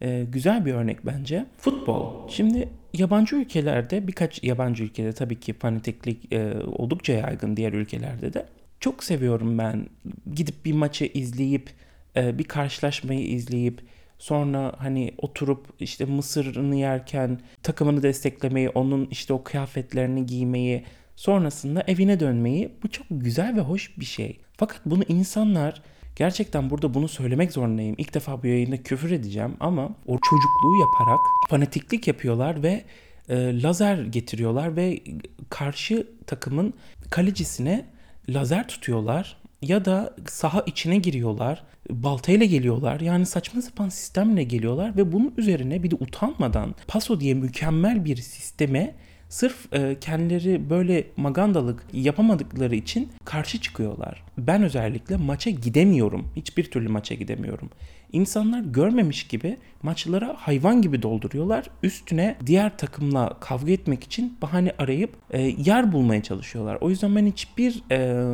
e, 0.02 0.24
güzel 0.32 0.66
bir 0.66 0.74
örnek 0.74 1.06
bence 1.06 1.46
futbol. 1.58 2.28
Şimdi 2.28 2.68
yabancı 2.94 3.36
ülkelerde 3.36 4.06
birkaç 4.06 4.44
yabancı 4.44 4.84
ülkede 4.84 5.12
tabii 5.12 5.40
ki 5.40 5.52
fanatiklik 5.52 6.32
e, 6.32 6.54
oldukça 6.66 7.12
yaygın 7.12 7.56
diğer 7.56 7.72
ülkelerde 7.72 8.32
de. 8.32 8.46
Çok 8.80 9.04
seviyorum 9.04 9.58
ben 9.58 9.86
gidip 10.34 10.64
bir 10.64 10.72
maçı 10.72 11.04
izleyip 11.04 11.70
e, 12.16 12.38
bir 12.38 12.44
karşılaşmayı 12.44 13.26
izleyip 13.26 13.80
Sonra 14.18 14.72
hani 14.78 15.14
oturup 15.18 15.66
işte 15.80 16.04
mısırını 16.04 16.76
yerken 16.76 17.40
takımını 17.62 18.02
desteklemeyi, 18.02 18.68
onun 18.68 19.08
işte 19.10 19.32
o 19.32 19.44
kıyafetlerini 19.44 20.26
giymeyi, 20.26 20.84
sonrasında 21.16 21.84
evine 21.86 22.20
dönmeyi 22.20 22.72
bu 22.82 22.88
çok 22.88 23.06
güzel 23.10 23.56
ve 23.56 23.60
hoş 23.60 23.98
bir 23.98 24.04
şey. 24.04 24.40
Fakat 24.56 24.80
bunu 24.86 25.02
insanlar 25.08 25.82
gerçekten 26.16 26.70
burada 26.70 26.94
bunu 26.94 27.08
söylemek 27.08 27.52
zorundayım. 27.52 27.94
İlk 27.98 28.14
defa 28.14 28.42
bu 28.42 28.46
yayında 28.46 28.82
küfür 28.82 29.10
edeceğim 29.10 29.56
ama 29.60 29.84
o 30.06 30.18
çocukluğu 30.30 30.80
yaparak 30.80 31.20
fanatiklik 31.48 32.08
yapıyorlar 32.08 32.62
ve 32.62 32.84
e, 33.28 33.62
lazer 33.62 33.98
getiriyorlar 33.98 34.76
ve 34.76 35.00
karşı 35.50 36.06
takımın 36.26 36.74
kalecisine 37.10 37.86
lazer 38.28 38.68
tutuyorlar 38.68 39.36
ya 39.62 39.84
da 39.84 40.14
saha 40.26 40.62
içine 40.66 40.98
giriyorlar, 40.98 41.64
baltayla 41.90 42.46
geliyorlar. 42.46 43.00
Yani 43.00 43.26
saçma 43.26 43.62
sapan 43.62 43.88
sistemle 43.88 44.42
geliyorlar 44.42 44.96
ve 44.96 45.12
bunun 45.12 45.34
üzerine 45.36 45.82
bir 45.82 45.90
de 45.90 45.94
utanmadan 45.94 46.74
Paso 46.88 47.20
diye 47.20 47.34
mükemmel 47.34 48.04
bir 48.04 48.16
sisteme 48.16 48.94
sırf 49.28 49.72
e, 49.72 49.96
kendileri 50.00 50.70
böyle 50.70 51.06
magandalık 51.16 51.86
yapamadıkları 51.92 52.76
için 52.76 53.08
karşı 53.24 53.60
çıkıyorlar. 53.60 54.24
Ben 54.38 54.62
özellikle 54.62 55.16
maça 55.16 55.50
gidemiyorum. 55.50 56.28
Hiçbir 56.36 56.70
türlü 56.70 56.88
maça 56.88 57.14
gidemiyorum. 57.14 57.70
İnsanlar 58.12 58.60
görmemiş 58.60 59.26
gibi 59.26 59.56
maçlara 59.82 60.34
hayvan 60.38 60.82
gibi 60.82 61.02
dolduruyorlar. 61.02 61.70
Üstüne 61.82 62.36
diğer 62.46 62.78
takımla 62.78 63.36
kavga 63.40 63.72
etmek 63.72 64.04
için 64.04 64.36
bahane 64.42 64.72
arayıp 64.78 65.10
e, 65.30 65.42
yer 65.42 65.92
bulmaya 65.92 66.22
çalışıyorlar. 66.22 66.78
O 66.80 66.90
yüzden 66.90 67.16
ben 67.16 67.26
hiçbir 67.26 67.82
e, 67.90 68.24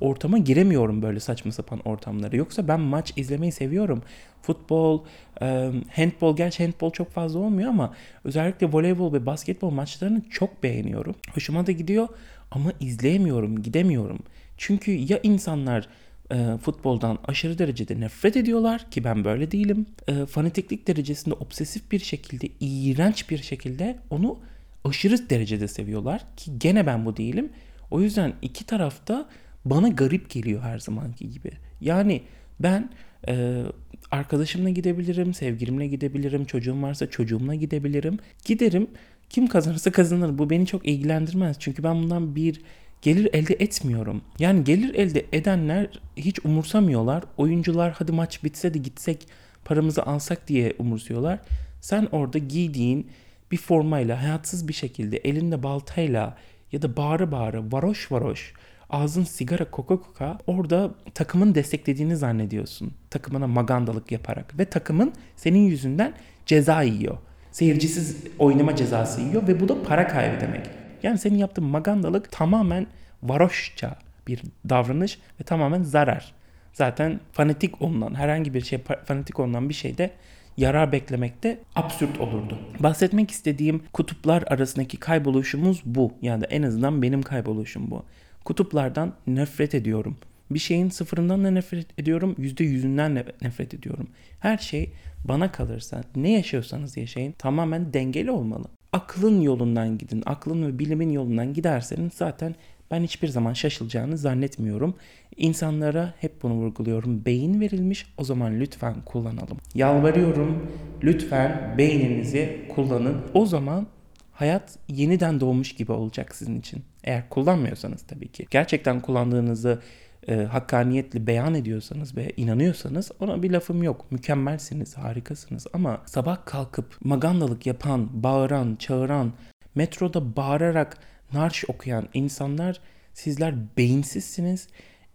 ortama 0.00 0.38
giremiyorum 0.38 1.02
böyle 1.02 1.20
saçma 1.20 1.52
sapan 1.52 1.80
ortamları. 1.84 2.36
Yoksa 2.36 2.68
ben 2.68 2.80
maç 2.80 3.12
izlemeyi 3.16 3.52
seviyorum. 3.52 4.02
Futbol, 4.42 5.04
e, 5.42 5.70
handbol, 5.96 6.36
gerçi 6.36 6.64
handbol 6.64 6.90
çok 6.90 7.10
fazla 7.10 7.38
olmuyor 7.38 7.68
ama 7.68 7.94
özellikle 8.24 8.72
voleybol 8.72 9.12
ve 9.12 9.26
basketbol 9.26 9.70
maçlarını 9.70 10.22
çok 10.30 10.62
beğeniyorum. 10.62 11.14
Hoşuma 11.34 11.66
da 11.66 11.72
gidiyor 11.72 12.08
ama 12.50 12.72
izleyemiyorum, 12.80 13.62
gidemiyorum. 13.62 14.18
Çünkü 14.56 14.92
ya 14.92 15.20
insanlar 15.22 15.88
e, 16.32 16.58
futboldan 16.62 17.18
aşırı 17.24 17.58
derecede 17.58 18.00
nefret 18.00 18.36
ediyorlar 18.36 18.90
ki 18.90 19.04
ben 19.04 19.24
böyle 19.24 19.50
değilim. 19.50 19.86
E, 20.08 20.26
fanatiklik 20.26 20.88
derecesinde 20.88 21.34
obsesif 21.34 21.92
bir 21.92 21.98
şekilde, 21.98 22.48
iğrenç 22.60 23.30
bir 23.30 23.38
şekilde 23.38 23.98
onu 24.10 24.38
aşırı 24.84 25.30
derecede 25.30 25.68
seviyorlar 25.68 26.22
ki 26.36 26.58
gene 26.58 26.86
ben 26.86 27.06
bu 27.06 27.16
değilim. 27.16 27.50
O 27.90 28.00
yüzden 28.00 28.32
iki 28.42 28.66
tarafta 28.66 29.28
bana 29.64 29.88
garip 29.88 30.30
geliyor 30.30 30.62
her 30.62 30.78
zamanki 30.78 31.30
gibi. 31.30 31.50
Yani 31.80 32.22
ben 32.60 32.90
e, 33.28 33.62
arkadaşımla 34.10 34.68
gidebilirim, 34.68 35.34
sevgilimle 35.34 35.86
gidebilirim, 35.86 36.44
çocuğum 36.44 36.82
varsa 36.82 37.10
çocuğumla 37.10 37.54
gidebilirim. 37.54 38.18
Giderim, 38.44 38.88
kim 39.30 39.46
kazanırsa 39.46 39.92
kazanır. 39.92 40.38
Bu 40.38 40.50
beni 40.50 40.66
çok 40.66 40.88
ilgilendirmez. 40.88 41.56
Çünkü 41.60 41.82
ben 41.82 42.02
bundan 42.02 42.36
bir 42.36 42.60
gelir 43.02 43.28
elde 43.32 43.54
etmiyorum. 43.54 44.22
Yani 44.38 44.64
gelir 44.64 44.94
elde 44.94 45.26
edenler 45.32 46.00
hiç 46.16 46.44
umursamıyorlar. 46.44 47.24
Oyuncular 47.36 47.92
hadi 47.98 48.12
maç 48.12 48.44
bitse 48.44 48.74
de 48.74 48.78
gitsek 48.78 49.28
paramızı 49.64 50.02
alsak 50.02 50.48
diye 50.48 50.74
umursuyorlar. 50.78 51.38
Sen 51.80 52.08
orada 52.12 52.38
giydiğin 52.38 53.10
bir 53.50 53.56
formayla 53.56 54.22
hayatsız 54.22 54.68
bir 54.68 54.72
şekilde 54.72 55.16
elinde 55.16 55.62
baltayla 55.62 56.36
ya 56.72 56.82
da 56.82 56.96
bağıra 56.96 57.32
bağıra 57.32 57.72
varoş 57.72 58.12
varoş 58.12 58.54
ağzın 58.90 59.24
sigara 59.24 59.70
koka 59.70 59.96
koka 59.96 60.38
orada 60.46 60.90
takımın 61.14 61.54
desteklediğini 61.54 62.16
zannediyorsun. 62.16 62.92
Takımına 63.10 63.46
magandalık 63.46 64.12
yaparak 64.12 64.58
ve 64.58 64.64
takımın 64.64 65.12
senin 65.36 65.58
yüzünden 65.58 66.12
ceza 66.46 66.82
yiyor. 66.82 67.18
Seyircisiz 67.52 68.16
oynama 68.38 68.76
cezası 68.76 69.20
yiyor 69.20 69.48
ve 69.48 69.60
bu 69.60 69.68
da 69.68 69.82
para 69.82 70.08
kaybı 70.08 70.40
demek. 70.40 70.66
Yani 71.02 71.18
senin 71.18 71.38
yaptığın 71.38 71.64
magandalık 71.64 72.32
tamamen 72.32 72.86
varoşça 73.22 73.96
bir 74.26 74.42
davranış 74.68 75.18
ve 75.40 75.44
tamamen 75.44 75.82
zarar. 75.82 76.32
Zaten 76.72 77.20
fanatik 77.32 77.82
olunan 77.82 78.14
herhangi 78.14 78.54
bir 78.54 78.60
şey 78.60 78.78
fanatik 79.04 79.40
olunan 79.40 79.68
bir 79.68 79.74
şeyde 79.74 80.10
yarar 80.56 80.92
beklemek 80.92 81.42
de 81.42 81.58
absürt 81.76 82.20
olurdu. 82.20 82.58
Bahsetmek 82.80 83.30
istediğim 83.30 83.82
kutuplar 83.92 84.44
arasındaki 84.46 84.96
kayboluşumuz 84.96 85.82
bu. 85.84 86.12
Yani 86.22 86.44
en 86.44 86.62
azından 86.62 87.02
benim 87.02 87.22
kayboluşum 87.22 87.90
bu. 87.90 88.04
Kutuplardan 88.44 89.12
nefret 89.26 89.74
ediyorum. 89.74 90.16
Bir 90.50 90.58
şeyin 90.58 90.88
sıfırından 90.88 91.44
da 91.44 91.50
nefret 91.50 92.00
ediyorum, 92.00 92.34
yüzde 92.38 92.64
yüzünden 92.64 93.16
de 93.16 93.24
nefret 93.42 93.74
ediyorum. 93.74 94.08
Her 94.40 94.58
şey 94.58 94.92
bana 95.24 95.52
kalırsa 95.52 96.02
ne 96.16 96.32
yaşıyorsanız 96.32 96.96
yaşayın 96.96 97.32
tamamen 97.32 97.92
dengeli 97.92 98.30
olmalı 98.30 98.68
aklın 98.92 99.40
yolundan 99.40 99.98
gidin. 99.98 100.22
Aklın 100.26 100.66
ve 100.66 100.78
bilimin 100.78 101.10
yolundan 101.10 101.54
giderseniz 101.54 102.12
zaten 102.14 102.54
ben 102.90 103.02
hiçbir 103.02 103.28
zaman 103.28 103.52
şaşılacağını 103.52 104.18
zannetmiyorum. 104.18 104.94
İnsanlara 105.36 106.14
hep 106.18 106.42
bunu 106.42 106.54
vurguluyorum. 106.54 107.24
Beyin 107.24 107.60
verilmiş 107.60 108.06
o 108.16 108.24
zaman 108.24 108.60
lütfen 108.60 108.94
kullanalım. 109.04 109.58
Yalvarıyorum 109.74 110.70
lütfen 111.02 111.74
beyninizi 111.78 112.66
kullanın. 112.74 113.16
O 113.34 113.46
zaman 113.46 113.86
hayat 114.32 114.78
yeniden 114.88 115.40
doğmuş 115.40 115.74
gibi 115.74 115.92
olacak 115.92 116.34
sizin 116.34 116.60
için. 116.60 116.82
Eğer 117.04 117.28
kullanmıyorsanız 117.28 118.02
tabii 118.02 118.28
ki. 118.28 118.46
Gerçekten 118.50 119.00
kullandığınızı 119.00 119.82
e, 120.28 120.34
hakkaniyetle 120.34 121.26
beyan 121.26 121.54
ediyorsanız 121.54 122.16
ve 122.16 122.32
inanıyorsanız 122.36 123.10
ona 123.20 123.42
bir 123.42 123.50
lafım 123.50 123.82
yok. 123.82 124.12
Mükemmelsiniz, 124.12 124.96
harikasınız 124.96 125.66
ama 125.72 126.02
sabah 126.06 126.46
kalkıp 126.46 126.96
magandalık 127.04 127.66
yapan, 127.66 128.22
bağıran, 128.22 128.76
çağıran, 128.76 129.32
metroda 129.74 130.36
bağırarak 130.36 130.98
narş 131.32 131.64
okuyan 131.68 132.08
insanlar 132.14 132.80
sizler 133.14 133.54
beyinsizsiniz 133.76 134.68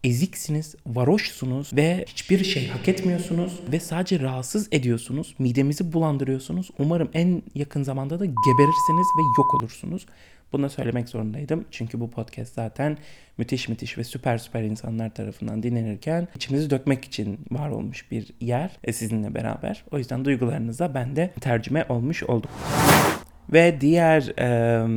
eziksiniz, 0.04 0.76
varoşsunuz 0.86 1.74
ve 1.74 2.06
hiçbir 2.08 2.44
şey 2.44 2.68
hak 2.68 2.88
etmiyorsunuz 2.88 3.60
ve 3.72 3.80
sadece 3.80 4.20
rahatsız 4.20 4.68
ediyorsunuz. 4.72 5.36
Midemizi 5.40 5.94
bulandırıyorsunuz. 5.94 6.70
Umarım 6.80 7.10
en 7.14 7.44
yakın 7.56 7.84
zamanda 7.84 8.20
da 8.20 8.26
geberirsiniz 8.26 9.08
ve 9.18 9.22
yok 9.38 9.54
olursunuz. 9.54 10.06
Bunu 10.54 10.70
söylemek 10.70 11.10
zorundaydım. 11.10 11.66
Çünkü 11.72 12.00
bu 12.00 12.10
podcast 12.10 12.54
zaten 12.54 12.98
müthiş 13.38 13.70
müthiş 13.70 13.98
ve 13.98 14.04
süper 14.04 14.38
süper 14.38 14.64
insanlar 14.64 15.14
tarafından 15.14 15.64
dinlenirken 15.64 16.28
içimizi 16.36 16.70
dökmek 16.70 17.06
için 17.06 17.40
var 17.52 17.70
olmuş 17.70 18.12
bir 18.12 18.28
yer 18.42 18.72
e, 18.84 18.94
sizinle 18.94 19.36
beraber. 19.36 19.84
O 19.92 19.98
yüzden 19.98 20.26
duygularınıza 20.26 20.94
ben 20.94 21.16
de 21.16 21.34
tercüme 21.42 21.86
olmuş 21.90 22.24
oldum. 22.24 22.50
Ve 23.54 23.82
diğer 23.82 24.40
e, 24.40 24.88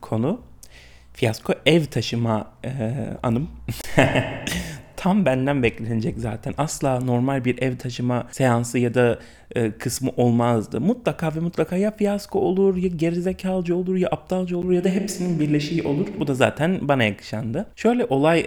konu 0.00 0.40
fiyasko 1.18 1.54
ev 1.66 1.84
taşıma 1.84 2.46
e, 2.64 2.70
anım. 3.22 3.50
tam 4.96 5.26
benden 5.26 5.62
beklenecek 5.62 6.18
zaten. 6.18 6.54
Asla 6.58 7.00
normal 7.00 7.44
bir 7.44 7.62
ev 7.62 7.76
taşıma 7.76 8.26
seansı 8.30 8.78
ya 8.78 8.94
da 8.94 9.18
e, 9.54 9.70
kısmı 9.70 10.10
olmazdı. 10.16 10.80
Mutlaka 10.80 11.34
ve 11.34 11.40
mutlaka 11.40 11.76
ya 11.76 11.96
fiyasko 11.96 12.40
olur 12.40 12.76
ya 12.76 12.88
gerizekalcı 12.88 13.76
olur 13.76 13.96
ya 13.96 14.08
aptalca 14.08 14.56
olur 14.56 14.72
ya 14.72 14.84
da 14.84 14.88
hepsinin 14.88 15.40
birleşiği 15.40 15.82
olur. 15.82 16.06
Bu 16.18 16.26
da 16.26 16.34
zaten 16.34 16.88
bana 16.88 17.04
yakışandı. 17.04 17.66
Şöyle 17.76 18.04
olay 18.04 18.46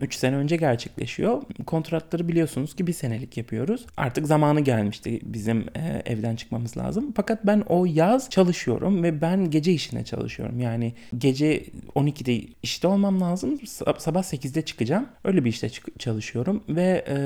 3 0.00 0.14
sene 0.14 0.36
önce 0.36 0.56
gerçekleşiyor. 0.56 1.42
Kontratları 1.66 2.28
biliyorsunuz 2.28 2.76
ki 2.76 2.86
bir 2.86 2.92
senelik 2.92 3.36
yapıyoruz. 3.36 3.86
Artık 3.96 4.26
zamanı 4.26 4.60
gelmişti 4.60 5.20
bizim 5.22 5.60
e, 5.60 6.02
evden 6.06 6.36
çıkmamız 6.36 6.76
lazım. 6.76 7.12
Fakat 7.16 7.46
ben 7.46 7.62
o 7.68 7.86
yaz 7.86 8.30
çalışıyorum 8.30 9.02
ve 9.02 9.20
ben 9.20 9.50
gece 9.50 9.72
işine 9.72 10.04
çalışıyorum. 10.04 10.60
Yani 10.60 10.92
gece 11.18 11.64
12'de 11.94 12.48
işte 12.62 12.88
olmam 12.88 13.20
lazım. 13.20 13.60
Sabah 13.98 14.22
8'de 14.22 14.62
çıkacağım. 14.62 15.06
Öyle 15.24 15.44
bir 15.44 15.50
işte 15.50 15.68
çalışıyorum 15.98 16.62
ve 16.68 17.04
e, 17.08 17.16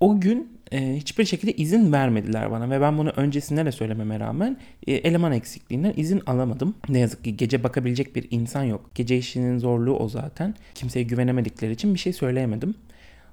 o 0.00 0.20
gün 0.20 0.57
e, 0.72 0.96
hiçbir 0.96 1.24
şekilde 1.24 1.52
izin 1.52 1.92
vermediler 1.92 2.50
bana 2.50 2.70
ve 2.70 2.80
ben 2.80 2.98
bunu 2.98 3.10
öncesinde 3.16 3.66
de 3.66 3.72
söylememe 3.72 4.20
rağmen 4.20 4.56
e, 4.86 4.92
eleman 4.92 5.32
eksikliğinden 5.32 5.94
izin 5.96 6.22
alamadım. 6.26 6.74
Ne 6.88 6.98
yazık 6.98 7.24
ki 7.24 7.36
gece 7.36 7.64
bakabilecek 7.64 8.16
bir 8.16 8.26
insan 8.30 8.62
yok. 8.62 8.90
Gece 8.94 9.18
işinin 9.18 9.58
zorluğu 9.58 9.96
o 9.96 10.08
zaten. 10.08 10.54
Kimseye 10.74 11.02
güvenemedikleri 11.02 11.72
için 11.72 11.94
bir 11.94 11.98
şey 11.98 12.12
söyleyemedim. 12.12 12.74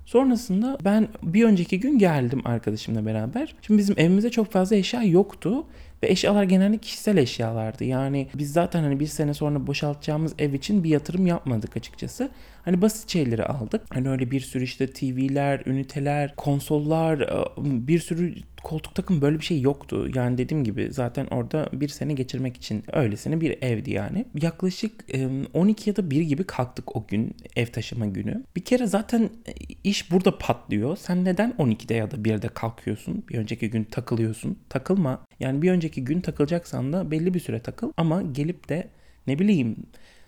Sonrasında 0.06 0.78
ben 0.86 1.08
bir 1.24 1.44
önceki 1.46 1.80
gün 1.80 2.00
geldim 2.00 2.42
arkadaşımla 2.46 3.06
beraber. 3.06 3.56
Şimdi 3.62 3.80
bizim 3.80 4.00
evimizde 4.00 4.30
çok 4.30 4.52
fazla 4.52 4.76
eşya 4.76 5.04
yoktu. 5.04 5.66
Ve 6.04 6.10
eşyalar 6.10 6.44
genelde 6.44 6.78
kişisel 6.78 7.18
eşyalardı. 7.18 7.84
Yani 7.84 8.28
biz 8.36 8.54
zaten 8.54 8.84
hani 8.84 9.00
bir 9.00 9.08
sene 9.08 9.34
sonra 9.34 9.68
boşaltacağımız 9.68 10.34
ev 10.40 10.54
için 10.54 10.84
bir 10.84 10.90
yatırım 10.90 11.28
yapmadık 11.28 11.78
açıkçası. 11.78 12.30
Hani 12.66 12.82
basit 12.82 13.10
şeyleri 13.10 13.44
aldık. 13.46 13.82
Hani 13.90 14.10
öyle 14.10 14.32
bir 14.32 14.40
sürü 14.40 14.64
işte 14.64 14.88
TV'ler, 14.88 15.62
üniteler, 15.66 16.36
konsollar, 16.36 17.20
e, 17.20 17.46
bir 17.88 18.00
sürü 18.00 18.36
koltuk 18.66 18.96
takım 18.96 19.22
böyle 19.22 19.40
bir 19.40 19.46
şey 19.46 19.62
yoktu. 19.62 20.08
Yani 20.16 20.38
dediğim 20.38 20.64
gibi 20.64 20.88
zaten 20.92 21.28
orada 21.28 21.70
bir 21.74 21.88
sene 21.88 22.14
geçirmek 22.14 22.58
için 22.58 22.84
öylesine 22.94 23.42
bir 23.42 23.62
evdi 23.62 23.92
yani. 23.92 24.26
Yaklaşık 24.42 25.06
12 25.54 25.90
ya 25.90 25.96
da 25.96 26.10
1 26.10 26.22
gibi 26.22 26.44
kalktık 26.44 26.96
o 26.96 27.08
gün 27.08 27.36
ev 27.56 27.66
taşıma 27.66 28.06
günü. 28.06 28.44
Bir 28.56 28.62
kere 28.62 28.88
zaten 28.88 29.22
e, 29.22 29.52
iş 29.84 30.12
burada 30.12 30.38
patlıyor. 30.38 30.98
Sen 30.98 31.26
neden 31.26 31.52
12'de 31.52 31.94
ya 31.94 32.12
da 32.12 32.16
1'de 32.16 32.48
kalkıyorsun? 32.48 33.24
Bir 33.30 33.38
önceki 33.38 33.70
gün 33.70 33.84
takılıyorsun. 33.84 34.60
Takılma. 34.70 35.26
Yani 35.40 35.62
bir 35.62 35.72
önceki 35.72 36.04
gün 36.04 36.22
takılacaksan 36.22 36.94
da 36.94 37.12
belli 37.12 37.34
bir 37.34 37.40
süre 37.40 37.60
takıl 37.60 37.92
ama 37.98 38.22
gelip 38.22 38.70
de 38.70 38.88
ne 39.28 39.40
bileyim 39.40 39.76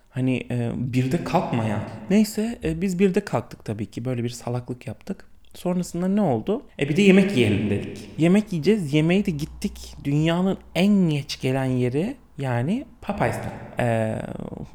Hani 0.09 0.47
e, 0.51 0.71
birde 0.75 1.23
kalkmayan. 1.23 1.81
Neyse 2.09 2.59
e, 2.63 2.81
biz 2.81 2.99
birde 2.99 3.25
kalktık 3.25 3.65
tabii 3.65 3.85
ki. 3.85 4.05
Böyle 4.05 4.23
bir 4.23 4.29
salaklık 4.29 4.87
yaptık. 4.87 5.25
Sonrasında 5.57 6.07
ne 6.07 6.21
oldu? 6.21 6.61
E 6.79 6.89
bir 6.89 6.95
de 6.95 7.01
yemek 7.01 7.37
yiyelim 7.37 7.69
dedik. 7.69 8.09
Yemek 8.17 8.53
yiyeceğiz. 8.53 8.93
Yemeğe 8.93 9.25
de 9.25 9.31
gittik. 9.31 9.95
Dünyanın 10.03 10.57
en 10.75 11.09
geç 11.09 11.41
gelen 11.41 11.65
yeri 11.65 12.15
yani 12.37 12.85
Popeyes'ta. 13.01 13.53
E, 13.79 14.15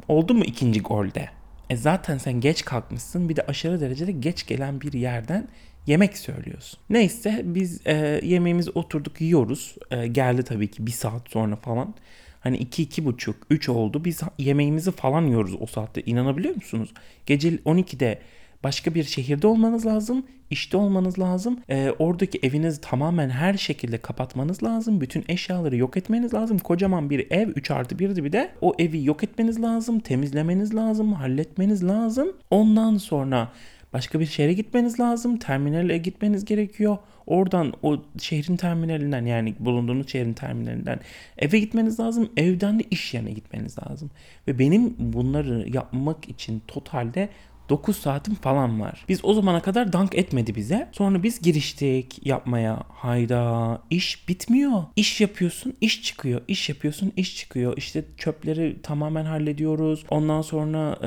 oldu 0.08 0.34
mu 0.34 0.44
ikinci 0.44 0.80
golde? 0.80 1.28
E 1.70 1.76
zaten 1.76 2.18
sen 2.18 2.40
geç 2.40 2.64
kalkmışsın. 2.64 3.28
Bir 3.28 3.36
de 3.36 3.42
aşırı 3.46 3.80
derecede 3.80 4.12
geç 4.12 4.46
gelen 4.46 4.80
bir 4.80 4.92
yerden 4.92 5.48
yemek 5.86 6.18
söylüyorsun. 6.18 6.80
Neyse 6.90 7.42
biz 7.44 7.86
e, 7.86 8.20
yemeğimizi 8.22 8.70
oturduk 8.70 9.20
yiyoruz. 9.20 9.76
E, 9.90 10.06
geldi 10.06 10.42
tabii 10.42 10.70
ki 10.70 10.86
bir 10.86 10.92
saat 10.92 11.30
sonra 11.30 11.56
falan. 11.56 11.94
Hani 12.40 12.56
2 12.56 12.82
iki, 12.82 13.04
buçuk 13.04 13.36
3 13.50 13.68
oldu. 13.68 14.04
Biz 14.04 14.20
yemeğimizi 14.38 14.90
falan 14.90 15.26
yiyoruz 15.26 15.56
o 15.60 15.66
saatte. 15.66 16.02
İnanabiliyor 16.02 16.54
musunuz? 16.54 16.94
Gece 17.26 17.48
12'de 17.56 18.18
başka 18.64 18.94
bir 18.94 19.04
şehirde 19.04 19.46
olmanız 19.46 19.86
lazım. 19.86 20.26
işte 20.50 20.76
olmanız 20.76 21.18
lazım. 21.18 21.60
E, 21.70 21.90
oradaki 21.98 22.38
evinizi 22.42 22.80
tamamen 22.80 23.30
her 23.30 23.54
şekilde 23.54 23.98
kapatmanız 23.98 24.62
lazım. 24.62 25.00
Bütün 25.00 25.24
eşyaları 25.28 25.76
yok 25.76 25.96
etmeniz 25.96 26.34
lazım. 26.34 26.58
Kocaman 26.58 27.10
bir 27.10 27.30
ev 27.30 27.48
3 27.48 27.70
artı 27.70 27.94
1'di 27.94 28.24
bir 28.24 28.32
de. 28.32 28.52
O 28.60 28.74
evi 28.78 29.04
yok 29.04 29.24
etmeniz 29.24 29.62
lazım. 29.62 30.00
Temizlemeniz 30.00 30.74
lazım. 30.74 31.12
Halletmeniz 31.12 31.84
lazım. 31.84 32.32
Ondan 32.50 32.96
sonra 32.96 33.52
başka 33.92 34.20
bir 34.20 34.26
şehre 34.26 34.52
gitmeniz 34.52 35.00
lazım. 35.00 35.36
Terminale 35.36 35.98
gitmeniz 35.98 36.44
gerekiyor. 36.44 36.98
Oradan 37.26 37.72
o 37.82 37.96
şehrin 38.18 38.56
terminalinden 38.56 39.26
yani 39.26 39.54
bulunduğunuz 39.58 40.08
şehrin 40.08 40.32
terminalinden 40.32 41.00
eve 41.38 41.58
gitmeniz 41.58 42.00
lazım. 42.00 42.30
Evden 42.36 42.78
de 42.78 42.84
iş 42.90 43.14
yerine 43.14 43.32
gitmeniz 43.32 43.76
lazım. 43.78 44.10
Ve 44.48 44.58
benim 44.58 44.94
bunları 44.98 45.68
yapmak 45.74 46.28
için 46.28 46.62
totalde 46.68 47.28
9 47.68 47.96
saatim 47.96 48.34
falan 48.34 48.80
var. 48.80 49.04
Biz 49.08 49.20
o 49.22 49.34
zamana 49.34 49.62
kadar 49.62 49.92
dank 49.92 50.14
etmedi 50.14 50.54
bize. 50.54 50.88
Sonra 50.92 51.22
biz 51.22 51.42
giriştik 51.42 52.26
yapmaya. 52.26 52.82
Hayda 52.88 53.82
iş 53.90 54.28
bitmiyor. 54.28 54.82
İş 54.96 55.20
yapıyorsun 55.20 55.76
iş 55.80 56.02
çıkıyor. 56.02 56.40
İş 56.48 56.68
yapıyorsun 56.68 57.12
iş 57.16 57.36
çıkıyor. 57.36 57.76
İşte 57.76 58.04
çöpleri 58.16 58.82
tamamen 58.82 59.24
hallediyoruz. 59.24 60.04
Ondan 60.10 60.42
sonra 60.42 60.98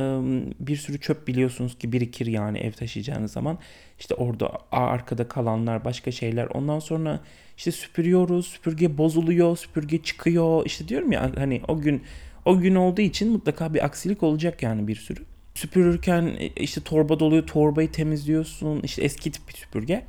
bir 0.59 0.75
sürü 0.75 0.99
çöp 0.99 1.27
biliyorsunuz 1.27 1.77
ki 1.77 1.91
birikir 1.91 2.25
yani 2.25 2.57
ev 2.57 2.71
taşıyacağınız 2.71 3.31
zaman. 3.31 3.57
İşte 3.99 4.15
orada 4.15 4.51
arkada 4.71 5.27
kalanlar 5.27 5.85
başka 5.85 6.11
şeyler. 6.11 6.45
Ondan 6.45 6.79
sonra 6.79 7.19
işte 7.57 7.71
süpürüyoruz. 7.71 8.47
Süpürge 8.47 8.97
bozuluyor. 8.97 9.57
Süpürge 9.57 10.03
çıkıyor. 10.03 10.65
İşte 10.65 10.87
diyorum 10.87 11.11
ya 11.11 11.31
hani 11.37 11.61
o 11.67 11.81
gün 11.81 12.03
o 12.45 12.59
gün 12.59 12.75
olduğu 12.75 13.01
için 13.01 13.31
mutlaka 13.31 13.73
bir 13.73 13.85
aksilik 13.85 14.23
olacak 14.23 14.63
yani 14.63 14.87
bir 14.87 14.95
sürü 14.95 15.23
süpürürken 15.55 16.35
e, 16.39 16.47
işte 16.47 16.81
torba 16.81 17.19
doluyor 17.19 17.47
torbayı 17.47 17.91
temizliyorsun 17.91 18.81
işte 18.83 19.01
eski 19.01 19.31
tip 19.31 19.47
bir 19.47 19.53
süpürge. 19.53 20.05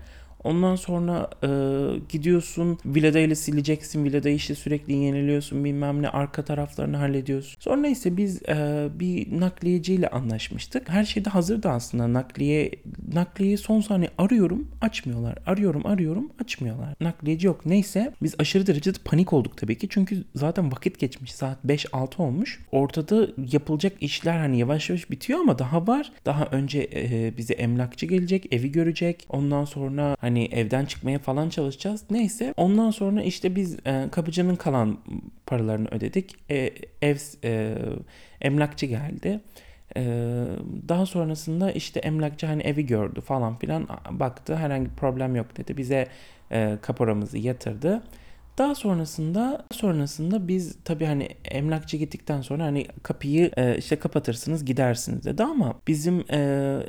Ondan 0.47 0.77
sonra 0.77 1.31
e, 1.43 1.49
gidiyorsun 2.09 2.79
Vilada'yla 2.87 3.37
sileceksin. 3.37 4.05
Villada'yı 4.05 4.35
işte 4.35 4.55
sürekli 4.55 4.93
yeniliyorsun 4.93 5.65
bilmem 5.65 6.03
ne 6.03 6.09
arka 6.09 6.45
taraflarını 6.45 6.97
hallediyorsun. 6.97 7.57
Sonra 7.61 7.87
ise 7.89 8.17
biz 8.17 8.43
e, 8.43 8.89
bir 8.95 9.41
nakliyeciyle 9.41 10.09
anlaşmıştık. 10.09 10.89
Her 10.89 11.05
şey 11.05 11.25
de 11.25 11.31
hazırdı 11.31 11.69
aslında. 11.69 12.13
Nakliye 12.13 12.71
nakliyeyi 13.15 13.59
son 13.59 13.81
saniye 13.81 14.11
arıyorum 14.19 14.69
açmıyorlar. 14.81 15.39
Arıyorum 15.47 15.87
arıyorum 15.87 16.31
açmıyorlar. 16.41 16.95
Nakliyeci 17.01 17.47
yok. 17.47 17.67
Neyse 17.67 18.13
biz 18.23 18.35
aşırı 18.39 18.67
derecede 18.67 18.99
panik 19.05 19.33
olduk 19.33 19.57
tabii 19.57 19.79
ki. 19.79 19.89
Çünkü 19.91 20.25
zaten 20.35 20.73
vakit 20.73 20.99
geçmiş. 20.99 21.33
Saat 21.33 21.65
5-6 21.65 22.23
olmuş. 22.23 22.61
Ortada 22.73 23.29
yapılacak 23.53 23.93
işler 24.01 24.39
hani 24.39 24.59
yavaş 24.59 24.91
yavaş 24.91 25.11
bitiyor 25.11 25.41
ama 25.41 25.59
daha 25.59 25.87
var. 25.87 26.13
Daha 26.27 26.45
önce 26.45 26.91
e, 26.95 27.37
bize 27.37 27.55
emlakçı 27.55 28.07
gelecek, 28.07 28.55
evi 28.55 28.73
görecek. 28.73 29.27
Ondan 29.29 29.65
sonra 29.65 30.17
hani 30.21 30.36
evden 30.45 30.85
çıkmaya 30.85 31.19
falan 31.19 31.49
çalışacağız. 31.49 32.05
Neyse 32.11 32.55
ondan 32.57 32.91
sonra 32.91 33.23
işte 33.23 33.57
biz 33.57 33.77
e, 33.87 34.09
kapıcının 34.13 34.57
kalan 34.57 34.99
paralarını 35.47 35.89
ödedik. 35.91 36.37
E, 36.51 36.71
ev 37.03 37.17
e, 37.45 37.75
emlakçı 38.41 38.87
geldi. 38.87 39.41
E, 39.97 40.03
daha 40.89 41.07
sonrasında 41.07 41.73
işte 41.73 42.01
emlakçı 42.01 42.47
hani 42.47 42.63
evi 42.63 42.87
gördü 42.87 43.21
falan 43.21 43.59
filan 43.59 43.89
baktı 44.11 44.57
herhangi 44.57 44.91
bir 44.91 44.97
problem 44.97 45.37
yok 45.37 45.57
dedi. 45.57 45.77
Bize 45.77 46.07
e, 46.53 46.79
kaporamızı 46.83 47.39
yatırdı. 47.39 48.03
Daha 48.59 48.75
sonrasında 48.75 49.65
sonrasında 49.73 50.49
biz 50.49 50.77
tabii 50.85 51.05
hani 51.05 51.29
emlakçı 51.45 51.97
gittikten 51.97 52.41
sonra 52.41 52.65
hani 52.65 52.87
kapıyı 53.03 53.51
e, 53.57 53.79
işte 53.79 53.97
kapatırsınız 53.97 54.65
gidersiniz 54.65 55.25
dedi 55.25 55.43
ama 55.43 55.75
bizim 55.87 56.25
e, 56.31 56.39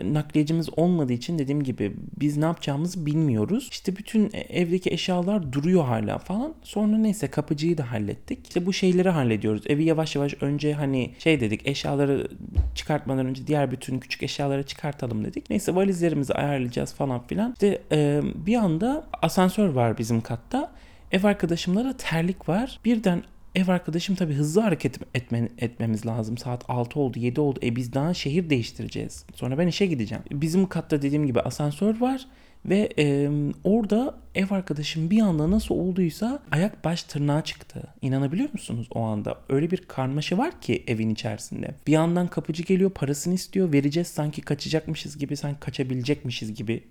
nakliyecimiz 0.04 0.70
olmadığı 0.78 1.14
için 1.14 1.40
dediğim 1.40 1.64
gibi 1.64 1.96
biz 2.20 2.38
ne 2.38 2.46
yapacağımızı 2.46 3.06
bilmiyoruz. 3.06 3.68
İşte 3.72 3.96
bütün 3.96 4.32
evdeki 4.50 4.90
eşyalar 4.90 5.54
duruyor 5.54 5.84
hala 5.86 6.18
falan. 6.18 6.54
Sonra 6.64 6.98
neyse 6.98 7.28
kapıcıyı 7.28 7.78
da 7.78 7.92
hallettik. 7.92 8.48
İşte 8.48 8.66
bu 8.66 8.74
şeyleri 8.74 9.10
hallediyoruz. 9.10 9.64
Evi 9.68 9.84
yavaş 9.84 10.16
yavaş 10.16 10.34
önce 10.42 10.74
hani 10.74 11.12
şey 11.20 11.40
dedik 11.40 11.68
eşyaları 11.68 12.28
çıkartmadan 12.76 13.26
önce 13.26 13.48
diğer 13.48 13.72
bütün 13.72 14.00
küçük 14.00 14.24
eşyaları 14.24 14.64
çıkartalım 14.64 15.26
dedik. 15.26 15.50
Neyse 15.50 15.76
valizlerimizi 15.76 16.34
ayarlayacağız 16.34 16.94
falan 16.94 17.28
filan. 17.28 17.52
İşte 17.52 17.82
e, 17.92 18.22
bir 18.36 18.56
anda 18.56 19.08
asansör 19.22 19.70
var 19.70 19.98
bizim 19.98 20.22
katta. 20.22 20.72
Ev 21.12 21.24
arkadaşımla 21.24 21.86
da 21.86 21.98
terlik 21.98 22.50
var. 22.50 22.80
Birden 22.86 23.24
ev 23.56 23.68
arkadaşım 23.68 24.16
tabii 24.16 24.34
hızlı 24.34 24.62
hareket 24.62 25.00
etme, 25.16 25.50
etmemiz 25.58 26.06
lazım. 26.06 26.38
Saat 26.38 26.64
6 26.68 27.00
oldu 27.00 27.20
7 27.20 27.42
oldu. 27.42 27.60
E 27.64 27.76
biz 27.76 27.94
daha 27.94 28.14
şehir 28.14 28.50
değiştireceğiz. 28.50 29.26
Sonra 29.36 29.58
ben 29.58 29.68
işe 29.68 29.86
gideceğim. 29.86 30.24
Bizim 30.32 30.68
katta 30.68 31.02
dediğim 31.02 31.28
gibi 31.28 31.42
asansör 31.42 32.02
var. 32.02 32.26
Ve 32.66 32.90
e, 33.00 33.30
orada 33.64 34.16
ev 34.36 34.52
arkadaşım 34.52 35.10
bir 35.10 35.22
anda 35.22 35.52
nasıl 35.52 35.76
olduysa 35.76 36.40
ayak 36.52 36.86
baş 36.86 37.04
tırnağa 37.04 37.44
çıktı. 37.44 37.84
İnanabiliyor 38.02 38.50
musunuz 38.54 38.88
o 38.94 39.02
anda? 39.02 39.38
Öyle 39.50 39.72
bir 39.72 39.78
karmaşa 39.78 40.38
var 40.38 40.62
ki 40.62 40.84
evin 40.88 41.10
içerisinde. 41.10 41.76
Bir 41.88 41.92
yandan 41.92 42.28
kapıcı 42.28 42.64
geliyor 42.64 42.90
parasını 42.90 43.34
istiyor. 43.34 43.74
Vereceğiz 43.74 44.08
sanki 44.08 44.42
kaçacakmışız 44.42 45.18
gibi 45.18 45.38
sanki 45.38 45.60
kaçabilecekmişiz 45.60 46.54
gibi. 46.54 46.84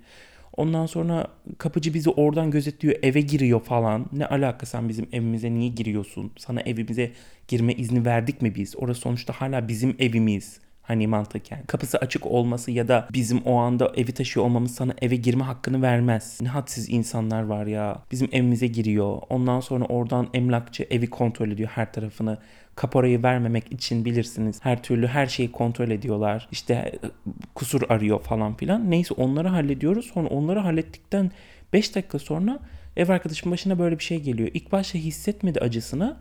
Ondan 0.56 0.87
sonra 0.87 1.26
kapıcı 1.59 1.94
bizi 1.94 2.11
oradan 2.11 2.50
gözetliyor 2.50 2.94
eve 3.02 3.20
giriyor 3.20 3.61
falan. 3.61 4.06
Ne 4.12 4.26
alaka 4.26 4.66
sen 4.66 4.88
bizim 4.88 5.09
evimize 5.12 5.54
niye 5.54 5.68
giriyorsun? 5.68 6.32
Sana 6.38 6.61
evimize 6.61 7.12
girme 7.48 7.74
izni 7.74 8.04
verdik 8.04 8.42
mi 8.42 8.54
biz? 8.54 8.76
Orası 8.76 9.00
sonuçta 9.00 9.32
hala 9.32 9.68
bizim 9.68 9.96
evimiz. 9.98 10.61
Hani 10.82 11.06
mantıken. 11.06 11.62
Kapısı 11.66 11.98
açık 11.98 12.26
olması 12.26 12.70
ya 12.70 12.88
da 12.88 13.09
bizim 13.12 13.38
o 13.38 13.56
anda 13.56 13.92
evi 13.96 14.12
taşıyor 14.12 14.46
olmamız 14.46 14.74
sana 14.74 14.94
eve 15.02 15.16
girme 15.16 15.44
hakkını 15.44 15.82
vermez. 15.82 16.38
Ne 16.42 16.48
hadsiz 16.48 16.90
insanlar 16.90 17.42
var 17.42 17.66
ya. 17.66 18.02
Bizim 18.12 18.28
evimize 18.32 18.66
giriyor. 18.66 19.18
Ondan 19.28 19.61
sonra 19.61 19.85
oradan 19.85 20.28
emlakçı 20.35 20.87
evi 20.90 21.11
kontrol 21.11 21.50
ediyor 21.50 21.68
her 21.74 21.92
tarafını. 21.92 22.38
Kaporayı 22.76 23.22
vermemek 23.22 23.72
için 23.72 24.04
bilirsiniz. 24.04 24.58
Her 24.62 24.82
türlü 24.82 25.06
her 25.06 25.26
şeyi 25.26 25.52
kontrol 25.52 25.90
ediyorlar. 25.90 26.48
İşte 26.52 26.74
e, 26.74 26.98
kusur 27.54 27.82
arıyor 27.88 28.20
falan 28.20 28.56
filan. 28.56 28.90
Neyse 28.90 29.14
onları 29.14 29.48
hallediyoruz. 29.48 30.06
Sonra 30.14 30.28
onları 30.28 30.58
hallettikten 30.58 31.30
5 31.72 31.94
dakika 31.94 32.18
sonra 32.18 32.58
ev 32.96 33.08
arkadaşım 33.08 33.52
başına 33.52 33.78
böyle 33.78 33.98
bir 33.98 34.04
şey 34.04 34.20
geliyor. 34.20 34.50
İlk 34.54 34.72
başta 34.72 34.98
hissetmedi 34.98 35.60
acısını. 35.60 36.16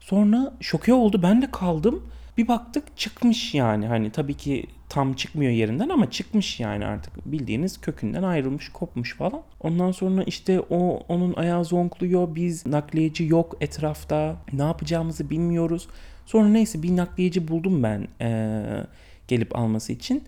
Sonra 0.00 0.52
şoke 0.60 0.94
oldu. 0.94 1.22
Ben 1.22 1.42
de 1.42 1.50
kaldım. 1.50 2.02
Bir 2.40 2.48
baktık 2.48 2.96
çıkmış 2.96 3.54
yani. 3.54 3.86
Hani 3.86 4.10
tabii 4.10 4.34
ki 4.34 4.66
tam 4.88 5.14
çıkmıyor 5.14 5.52
yerinden 5.52 5.88
ama 5.88 6.10
çıkmış 6.10 6.60
yani 6.60 6.86
artık 6.86 7.32
bildiğiniz 7.32 7.80
kökünden 7.80 8.22
ayrılmış, 8.22 8.68
kopmuş 8.68 9.16
falan. 9.16 9.42
Ondan 9.60 9.92
sonra 9.92 10.22
işte 10.22 10.60
o 10.60 11.02
onun 11.08 11.34
ayağı 11.34 11.64
zonkluyor. 11.64 12.34
Biz 12.34 12.66
nakliyeci 12.66 13.24
yok 13.24 13.56
etrafta. 13.60 14.36
Ne 14.52 14.62
yapacağımızı 14.62 15.30
bilmiyoruz. 15.30 15.88
Sonra 16.26 16.48
neyse 16.48 16.82
bir 16.82 16.96
nakliyeci 16.96 17.48
buldum 17.48 17.82
ben 17.82 18.08
ee, 18.20 18.62
gelip 19.28 19.58
alması 19.58 19.92
için 19.92 20.24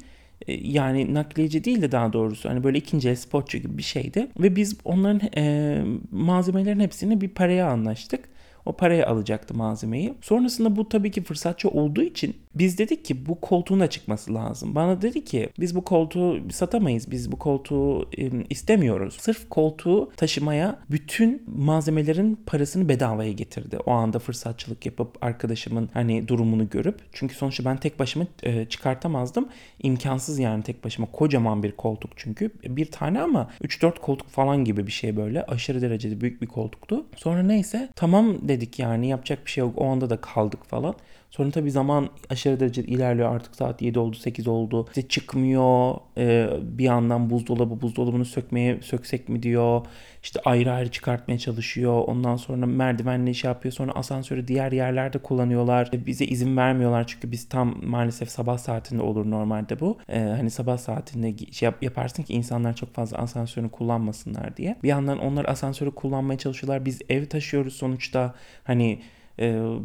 yani 0.49 1.15
nakliyeci 1.15 1.65
değil 1.65 1.83
de 1.83 1.93
daha 1.93 2.13
doğrusu 2.13 2.49
hani 2.49 2.65
böyle 2.65 2.79
ikinci 2.79 3.09
el 3.09 3.17
spotçu 3.17 3.59
gibi 3.59 3.79
bir 3.79 3.83
şeydi 3.83 4.27
ve 4.41 4.57
biz 4.57 4.77
onların 4.85 5.21
e, 5.37 5.85
malzemelerin 6.11 6.81
hepsini 6.81 7.21
bir 7.21 7.29
paraya 7.29 7.71
anlaştık. 7.71 8.33
O 8.67 8.73
paraya 8.73 9.07
alacaktı 9.07 9.55
malzemeyi. 9.55 10.15
Sonrasında 10.23 10.77
bu 10.77 10.89
tabii 10.89 11.11
ki 11.11 11.23
fırsatçı 11.23 11.69
olduğu 11.69 12.03
için 12.03 12.37
biz 12.55 12.79
dedik 12.79 13.05
ki 13.05 13.27
bu 13.27 13.41
koltuğun 13.41 13.81
da 13.81 13.91
çıkması 13.91 14.35
lazım. 14.35 14.75
Bana 14.75 15.03
dedi 15.03 15.25
ki 15.25 15.49
biz 15.61 15.77
bu 15.77 15.85
koltuğu 15.85 16.51
satamayız. 16.51 17.11
Biz 17.11 17.33
bu 17.33 17.39
koltuğu 17.39 18.11
istemiyoruz. 18.51 19.17
Sırf 19.21 19.49
koltuğu 19.49 20.11
taşımaya 20.17 20.79
bütün 20.91 21.43
malzemelerin 21.57 22.41
parasını 22.47 22.89
bedavaya 22.89 23.33
getirdi. 23.33 23.79
O 23.87 23.91
anda 23.91 24.19
fırsatçılık 24.19 24.87
yapıp 24.87 25.25
arkadaşımın 25.25 25.89
hani 25.93 26.29
durumunu 26.29 26.71
görüp. 26.71 27.01
Çünkü 27.13 27.35
sonuçta 27.35 27.65
ben 27.65 27.77
tek 27.77 27.99
başıma 27.99 28.27
e, 28.43 28.65
çıkartamazdım. 28.65 29.49
İmkansız 29.83 30.39
yani 30.39 30.63
tek 30.63 30.85
başıma. 30.85 31.09
Kocaman 31.13 31.63
bir 31.63 31.73
koltuk 31.73 32.11
çünkü. 32.17 32.51
Bir 32.65 32.91
tane 32.91 33.21
ama 33.21 33.51
3-4 33.65 34.01
koltuk 34.01 34.29
falan 34.29 34.65
gibi 34.65 34.87
bir 34.87 34.93
şey 34.93 35.17
böyle. 35.17 35.47
Aşırı 35.47 35.83
derecede 35.83 36.21
büyük 36.21 36.43
bir 36.43 36.47
koltuktu. 36.47 37.07
Sonra 37.17 37.43
neyse 37.43 37.89
tamam 37.97 38.49
dedik 38.49 38.79
yani 38.79 39.09
yapacak 39.09 39.47
bir 39.47 39.51
şey 39.51 39.63
yok. 39.65 39.75
O 39.77 39.87
anda 39.87 40.11
da 40.11 40.17
kaldık 40.21 40.65
falan. 40.65 40.95
Sonra 41.33 41.51
tabii 41.51 41.71
zaman 41.71 42.09
aşırı 42.31 42.61
derece 42.61 42.83
ilerliyor 42.83 43.35
artık 43.35 43.57
saat 43.57 43.83
7 43.83 43.99
oldu 43.99 44.17
8 44.17 44.49
oldu. 44.49 44.87
İşte 44.89 45.09
çıkmıyor 45.09 45.95
ee, 46.19 46.49
bir 46.63 46.85
yandan 46.85 47.31
buzdolabı 47.31 47.81
buzdolabını 47.81 48.25
sökmeye 48.25 48.83
söksek 48.83 49.29
mi 49.29 49.43
diyor. 49.43 49.87
İşte 50.23 50.41
ayrı 50.45 50.73
ayrı 50.73 50.91
çıkartmaya 50.91 51.39
çalışıyor. 51.39 52.05
Ondan 52.07 52.37
sonra 52.37 52.67
merdivenle 52.67 53.31
iş 53.31 53.45
yapıyor. 53.45 53.73
Sonra 53.73 53.93
asansörü 53.93 54.49
diğer 54.49 54.73
yerlerde 54.73 55.19
kullanıyorlar. 55.19 55.91
E, 55.93 56.07
bize 56.07 56.25
izin 56.25 56.57
vermiyorlar 56.57 57.07
çünkü 57.07 57.31
biz 57.31 57.49
tam 57.49 57.85
maalesef 57.85 58.31
sabah 58.31 58.59
saatinde 58.59 59.03
olur 59.03 59.31
normalde 59.31 59.81
bu. 59.81 59.99
Ee, 60.09 60.19
hani 60.19 60.51
sabah 60.51 60.79
saatinde 60.79 61.53
şey 61.53 61.67
yap, 61.67 61.83
yaparsın 61.83 62.23
ki 62.23 62.33
insanlar 62.33 62.77
çok 62.77 62.95
fazla 62.95 63.19
asansörü 63.19 63.71
kullanmasınlar 63.71 64.57
diye. 64.57 64.77
Bir 64.83 64.89
yandan 64.89 65.19
onlar 65.19 65.45
asansörü 65.45 65.91
kullanmaya 65.91 66.39
çalışıyorlar. 66.39 66.85
Biz 66.85 67.01
ev 67.09 67.27
taşıyoruz 67.27 67.75
sonuçta. 67.75 68.35
Hani 68.65 69.01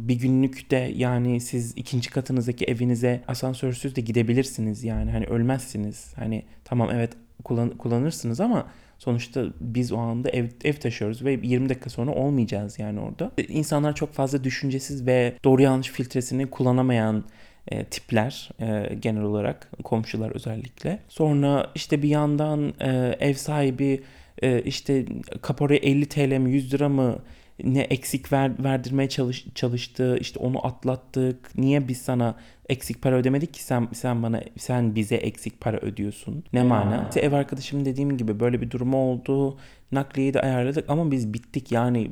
bir 0.08 0.15
günlük 0.15 0.72
de 0.72 0.91
yani 0.96 1.41
siz 1.41 1.74
ikinci 1.76 2.10
katınızdaki 2.10 2.65
evinize 2.65 3.24
asansörsüz 3.28 3.96
de 3.96 4.02
gidebilirsiniz 4.02 4.84
yani 4.84 5.12
hani 5.12 5.26
ölmezsiniz. 5.26 6.13
Hani 6.15 6.43
tamam 6.65 6.89
evet 6.93 7.13
kullan, 7.43 7.70
kullanırsınız 7.70 8.39
ama 8.39 8.67
sonuçta 9.00 9.46
biz 9.60 9.91
o 9.91 9.98
anda 9.98 10.30
ev, 10.30 10.48
ev 10.63 10.74
taşıyoruz 10.74 11.26
ve 11.26 11.39
20 11.43 11.70
dakika 11.70 11.89
sonra 11.89 12.12
olmayacağız 12.12 12.80
yani 12.80 13.00
orada. 13.00 13.32
İnsanlar 13.48 13.96
çok 13.96 14.13
fazla 14.13 14.43
düşüncesiz 14.43 15.06
ve 15.06 15.34
doğru 15.43 15.62
yanlış 15.62 15.89
filtresini 15.89 16.48
kullanamayan 16.48 17.24
e, 17.67 17.84
tipler 17.84 18.50
e, 18.60 18.96
genel 18.96 19.24
olarak 19.24 19.72
komşular 19.84 20.32
özellikle. 20.32 21.00
Sonra 21.10 21.72
işte 21.76 22.02
bir 22.02 22.10
yandan 22.10 22.74
e, 22.80 23.17
ev 23.20 23.34
sahibi 23.34 24.04
e, 24.41 24.62
işte 24.62 25.06
kaporaya 25.41 25.78
50 25.78 26.06
TL 26.06 26.38
mi 26.38 26.52
100 26.52 26.74
lira 26.74 26.89
mı 26.89 27.20
ne 27.63 27.82
eksik 27.82 28.34
ver, 28.34 28.63
verdirmeye 28.63 29.10
çalış, 29.10 29.46
çalıştı 29.56 30.17
işte 30.22 30.39
onu 30.39 30.67
atlattık. 30.67 31.58
Niye 31.58 31.88
biz 31.88 31.98
sana 31.98 32.36
eksik 32.70 33.02
para 33.02 33.15
ödemedik 33.15 33.54
ki? 33.54 33.63
Sen 33.63 33.88
sen 33.93 34.24
bana 34.24 34.41
sen 34.58 34.96
bize 34.96 35.15
eksik 35.15 35.62
para 35.62 35.78
ödüyorsun. 35.78 36.43
Ne 36.54 36.63
mana? 36.63 37.06
İşte 37.08 37.20
ev 37.20 37.34
arkadaşım 37.34 37.86
dediğim 37.86 38.17
gibi 38.17 38.39
böyle 38.39 38.62
bir 38.62 38.72
durum 38.72 38.93
oldu. 38.93 39.58
Nakliyeyi 39.91 40.34
de 40.34 40.41
ayarladık 40.41 40.89
ama 40.89 41.12
biz 41.12 41.34
bittik. 41.34 41.72
Yani 41.72 42.12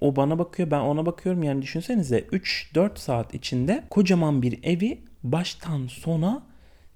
o 0.00 0.16
bana 0.16 0.38
bakıyor 0.38 0.70
ben 0.70 0.80
ona 0.80 1.06
bakıyorum. 1.06 1.42
Yani 1.42 1.62
düşünsenize 1.62 2.20
3-4 2.20 2.90
saat 2.94 3.34
içinde 3.34 3.84
kocaman 3.90 4.42
bir 4.42 4.58
evi 4.62 4.98
baştan 5.22 5.86
sona 5.86 6.49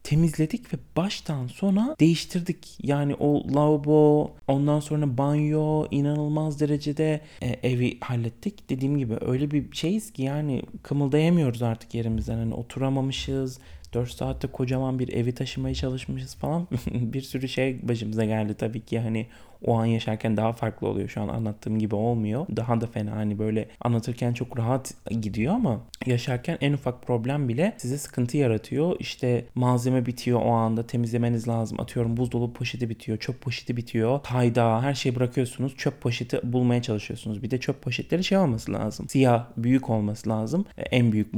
temizledik 0.05 0.75
ve 0.75 0.79
baştan 0.97 1.47
sona 1.47 1.97
değiştirdik. 2.01 2.79
Yani 2.83 3.15
o 3.15 3.55
lavabo, 3.55 4.31
ondan 4.49 4.81
sonra 4.81 5.19
banyo 5.19 5.87
inanılmaz 5.91 6.61
derecede 6.61 7.21
e, 7.43 7.49
evi 7.49 7.99
hallettik. 8.01 8.71
Dediğim 8.71 8.99
gibi 8.99 9.17
öyle 9.21 9.51
bir 9.51 9.73
şeyiz 9.73 10.13
ki 10.13 10.23
yani 10.23 10.63
kımıldayamıyoruz 10.83 11.63
artık 11.63 11.95
yerimizden. 11.95 12.37
Hani 12.37 12.55
oturamamışız. 12.55 13.59
4 13.95 14.11
saatte 14.11 14.49
kocaman 14.49 14.99
bir 14.99 15.09
evi 15.09 15.35
taşımaya 15.35 15.75
çalışmışız 15.75 16.35
falan. 16.35 16.69
bir 16.87 17.21
sürü 17.21 17.49
şey 17.49 17.89
başımıza 17.89 18.25
geldi 18.25 18.55
tabii 18.55 18.81
ki 18.81 18.99
hani 19.01 19.27
o 19.63 19.79
an 19.79 19.87
yaşarken 19.87 20.37
daha 20.37 20.53
farklı 20.53 20.89
oluyor. 20.89 21.09
Şu 21.09 21.23
an 21.23 21.29
anlattığım 21.29 21.79
gibi 21.79 21.95
olmuyor. 21.95 22.47
Daha 22.57 22.81
da 22.81 22.87
fena 22.87 23.17
hani 23.17 23.39
böyle 23.39 23.69
anlatırken 23.81 24.33
çok 24.33 24.59
rahat 24.59 24.95
gidiyor 25.21 25.55
ama 25.55 25.81
yaşarken 26.07 26.59
en 26.61 26.73
ufak 26.73 27.03
problem 27.03 27.49
bile 27.49 27.75
size 27.77 27.99
sıkıntı 27.99 28.37
yaratıyor. 28.37 28.97
İşte 28.99 29.45
malzeme 29.55 30.07
bitiyor 30.07 30.41
o 30.45 30.51
anda 30.51 30.87
temizlemeniz 30.87 31.49
lazım. 31.49 31.81
Atıyorum 31.81 32.17
buzdolabı 32.17 32.53
poşeti 32.53 32.89
bitiyor, 32.89 33.19
çöp 33.19 33.41
poşeti 33.41 33.77
bitiyor. 33.77 34.21
Hayda 34.25 34.83
her 34.83 34.95
şeyi 34.95 35.17
bırakıyorsunuz. 35.17 35.77
Çöp 35.77 36.01
poşeti 36.01 36.41
bulmaya 36.43 36.83
çalışıyorsunuz. 36.83 37.43
Bir 37.43 37.51
de 37.51 37.61
çöp 37.61 37.83
poşetleri 37.83 38.25
şey 38.25 38.39
olması 38.39 38.73
lazım. 38.73 39.09
Siyah, 39.09 39.47
büyük 39.57 39.91
olması 39.91 40.29
lazım. 40.29 40.65
E, 40.79 40.83
en 40.83 41.13
büyük 41.13 41.35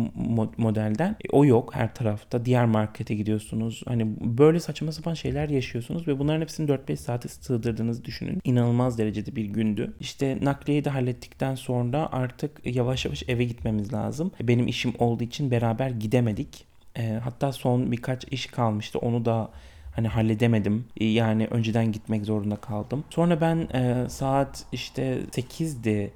modelden. 0.58 1.10
E, 1.10 1.28
o 1.32 1.44
yok 1.44 1.74
her 1.74 1.94
tarafta. 1.94 2.44
Diğer 2.44 2.66
markete 2.66 3.14
gidiyorsunuz. 3.14 3.82
Hani 3.86 4.06
böyle 4.20 4.60
saçma 4.60 4.92
sapan 4.92 5.14
şeyler 5.14 5.48
yaşıyorsunuz 5.48 6.08
ve 6.08 6.18
bunların 6.18 6.40
hepsini 6.40 6.70
4-5 6.70 6.96
saate 6.96 7.28
sığdırdığınızı 7.28 8.04
düşünün 8.04 8.15
düşünün. 8.16 8.40
İnanılmaz 8.44 8.98
derecede 8.98 9.36
bir 9.36 9.44
gündü. 9.44 9.92
İşte 10.00 10.38
nakliyeyi 10.42 10.84
de 10.84 10.90
hallettikten 10.90 11.54
sonra 11.54 12.08
artık 12.12 12.66
yavaş 12.76 13.04
yavaş 13.04 13.22
eve 13.28 13.44
gitmemiz 13.44 13.92
lazım. 13.92 14.32
Benim 14.42 14.68
işim 14.68 14.94
olduğu 14.98 15.24
için 15.24 15.50
beraber 15.50 15.90
gidemedik. 15.90 16.64
E, 16.98 17.20
hatta 17.24 17.52
son 17.52 17.92
birkaç 17.92 18.24
iş 18.32 18.46
kalmıştı. 18.46 18.98
Onu 18.98 19.24
da 19.24 19.50
hani 19.94 20.08
halledemedim. 20.08 20.84
Yani 21.00 21.46
önceden 21.46 21.92
gitmek 21.92 22.24
zorunda 22.24 22.56
kaldım. 22.56 23.04
Sonra 23.10 23.40
ben 23.40 23.56
e, 23.56 24.08
saat 24.08 24.64
işte 24.72 25.18
8'di 25.32 26.10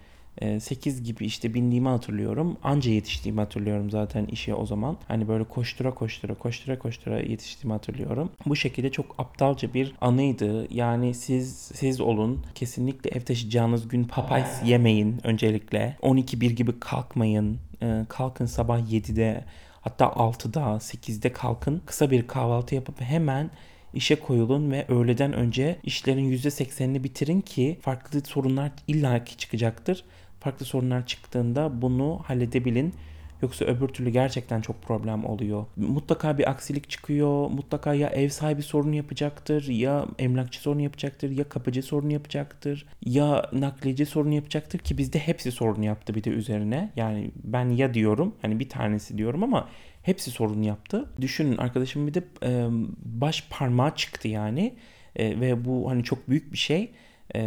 8 0.61 1.00
ee, 1.00 1.03
gibi 1.03 1.26
işte 1.26 1.55
bindiğimi 1.55 1.88
hatırlıyorum. 1.88 2.57
Anca 2.62 2.90
yetiştiğimi 2.90 3.40
hatırlıyorum 3.40 3.90
zaten 3.90 4.24
işe 4.24 4.55
o 4.55 4.66
zaman. 4.66 4.96
Hani 5.09 5.29
böyle 5.29 5.44
koştura 5.44 5.94
koştura 5.94 6.35
koştura 6.35 6.79
koştura 6.79 7.20
yetiştiğimi 7.20 7.72
hatırlıyorum. 7.72 8.31
Bu 8.46 8.57
şekilde 8.57 8.90
çok 8.90 9.14
aptalca 9.18 9.74
bir 9.74 9.94
anıydı. 10.00 10.74
Yani 10.74 11.14
siz 11.14 11.57
siz 11.57 12.00
olun. 12.00 12.44
Kesinlikle 12.55 13.11
ev 13.11 13.20
taşıyacağınız 13.20 13.88
gün 13.88 14.05
papayz 14.05 14.61
yemeyin 14.64 15.20
öncelikle. 15.24 15.96
12-1 16.03 16.50
gibi 16.50 16.81
kalkmayın. 16.81 17.59
Ee, 17.83 18.05
kalkın 18.09 18.46
sabah 18.46 18.81
7'de 18.92 19.44
hatta 19.81 20.05
6'da 20.05 20.61
8'de 20.61 21.33
kalkın. 21.33 21.83
Kısa 21.87 22.11
bir 22.11 22.26
kahvaltı 22.26 22.74
yapıp 22.74 23.00
hemen 23.00 23.50
işe 23.94 24.16
koyulun 24.16 24.70
ve 24.70 24.85
öğleden 24.88 25.33
önce 25.33 25.76
işlerin 25.83 26.33
%80'ini 26.33 27.05
bitirin 27.05 27.40
ki 27.40 27.79
farklı 27.83 28.20
sorunlar 28.20 28.72
illaki 28.87 29.37
çıkacaktır 29.37 30.05
farklı 30.40 30.66
sorunlar 30.66 31.07
çıktığında 31.07 31.83
bunu 31.83 32.20
halledebilin. 32.24 32.94
Yoksa 33.42 33.64
öbür 33.64 33.88
türlü 33.88 34.11
gerçekten 34.11 34.61
çok 34.61 34.83
problem 34.83 35.24
oluyor. 35.24 35.66
Mutlaka 35.76 36.38
bir 36.38 36.50
aksilik 36.50 36.90
çıkıyor. 36.90 37.50
Mutlaka 37.50 37.94
ya 37.94 38.09
ev 38.09 38.29
sahibi 38.29 38.62
sorunu 38.62 38.94
yapacaktır, 38.94 39.68
ya 39.68 40.07
emlakçı 40.18 40.61
sorunu 40.61 40.83
yapacaktır, 40.83 41.31
ya 41.31 41.44
kapıcı 41.44 41.83
sorunu 41.83 42.12
yapacaktır, 42.12 42.87
ya 43.07 43.50
nakliyeci 43.53 44.07
sorunu 44.07 44.35
yapacaktır 44.35 44.79
ki 44.79 44.98
bizde 44.98 45.18
hepsi 45.18 45.53
sorunu 45.53 45.85
yaptı 45.85 46.14
bir 46.14 46.24
de 46.24 46.31
üzerine. 46.31 46.90
Yani 46.96 47.31
ben 47.44 47.70
ya 47.70 47.94
diyorum, 47.94 48.35
hani 48.42 48.61
bir 48.61 48.68
tanesi 48.68 49.18
diyorum 49.18 49.42
ama 49.42 49.68
hepsi 50.03 50.31
sorun 50.31 50.62
yaptı. 50.62 51.11
Düşünün 51.20 51.57
arkadaşım 51.57 52.07
bir 52.07 52.14
de 52.14 52.24
e, 52.42 52.66
baş 53.05 53.44
parmağı 53.50 53.94
çıktı 53.94 54.29
yani. 54.29 54.74
E, 55.16 55.40
ve 55.40 55.64
bu 55.64 55.90
hani 55.90 56.05
çok 56.05 56.29
büyük 56.29 56.53
bir 56.53 56.59
şey. 56.59 56.90
E, 57.35 57.40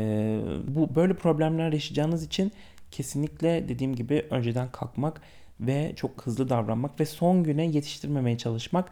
bu 0.67 0.95
böyle 0.95 1.13
problemler 1.13 1.73
yaşayacağınız 1.73 2.23
için 2.23 2.51
kesinlikle 2.93 3.69
dediğim 3.69 3.95
gibi 3.95 4.25
önceden 4.29 4.71
kalkmak 4.71 5.21
ve 5.60 5.93
çok 5.95 6.25
hızlı 6.25 6.49
davranmak 6.49 6.99
ve 6.99 7.06
son 7.06 7.43
güne 7.43 7.65
yetiştirmemeye 7.65 8.38
çalışmak 8.38 8.89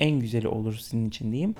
en 0.00 0.20
güzeli 0.20 0.48
olur 0.48 0.74
sizin 0.74 1.08
için 1.08 1.32
diyeyim. 1.32 1.54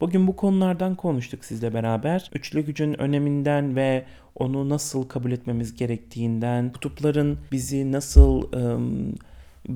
Bugün 0.00 0.26
bu 0.26 0.36
konulardan 0.36 0.94
konuştuk 0.94 1.44
sizle 1.44 1.74
beraber. 1.74 2.30
Üçlü 2.34 2.64
gücün 2.64 3.00
öneminden 3.00 3.76
ve 3.76 4.04
onu 4.34 4.68
nasıl 4.68 5.08
kabul 5.08 5.32
etmemiz 5.32 5.76
gerektiğinden, 5.76 6.72
kutupların 6.72 7.38
bizi 7.52 7.92
nasıl 7.92 8.52
ım, 8.52 9.14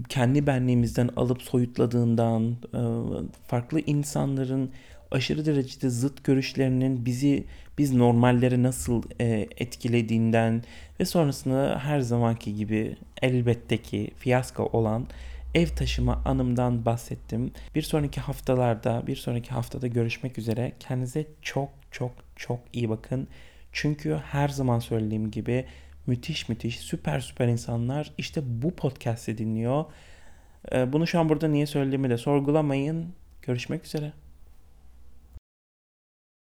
kendi 0.09 0.47
benliğimizden 0.47 1.11
alıp 1.17 1.43
soyutladığından, 1.43 2.57
ıı, 2.75 3.25
farklı 3.47 3.81
insanların 3.81 4.71
aşırı 5.11 5.47
derecede 5.47 5.91
zıt 5.91 6.25
görüşlerinin 6.25 7.07
bizi 7.07 7.45
biz 7.79 7.95
normallere 7.95 8.63
nasıl 8.63 9.03
e, 9.21 9.49
etkilediğinden 9.57 10.63
ve 11.01 11.05
sonrasında 11.05 11.81
her 11.83 12.01
zamanki 12.01 12.57
gibi 12.57 12.97
elbette 13.23 13.77
ki 13.77 14.11
fiyasko 14.17 14.65
olan 14.73 15.07
ev 15.55 15.67
taşıma 15.67 16.23
anımdan 16.25 16.85
bahsettim. 16.85 17.53
Bir 17.75 17.83
sonraki 17.83 18.21
haftalarda, 18.21 19.03
bir 19.07 19.17
sonraki 19.17 19.51
haftada 19.51 19.87
görüşmek 19.87 20.39
üzere. 20.39 20.73
Kendinize 20.81 21.27
çok 21.43 21.69
çok 21.91 22.13
çok 22.37 22.61
iyi 22.73 22.89
bakın. 22.89 23.29
Çünkü 23.73 24.15
her 24.15 24.49
zaman 24.49 24.79
söylediğim 24.79 25.31
gibi 25.31 25.65
müthiş 26.07 26.49
müthiş 26.49 26.79
süper 26.79 27.21
süper 27.21 27.49
insanlar 27.49 28.13
işte 28.19 28.41
bu 28.45 28.71
podcast'i 28.71 29.39
dinliyor. 29.39 29.85
Ee, 30.73 30.93
Bunu 30.93 31.07
şu 31.07 31.21
an 31.21 31.29
burada 31.29 31.49
niye 31.49 31.67
söylediğimi 31.67 32.11
de 32.11 32.19
sorgulamayın. 32.19 33.07
Görüşmek 33.43 33.85
üzere. 33.85 34.13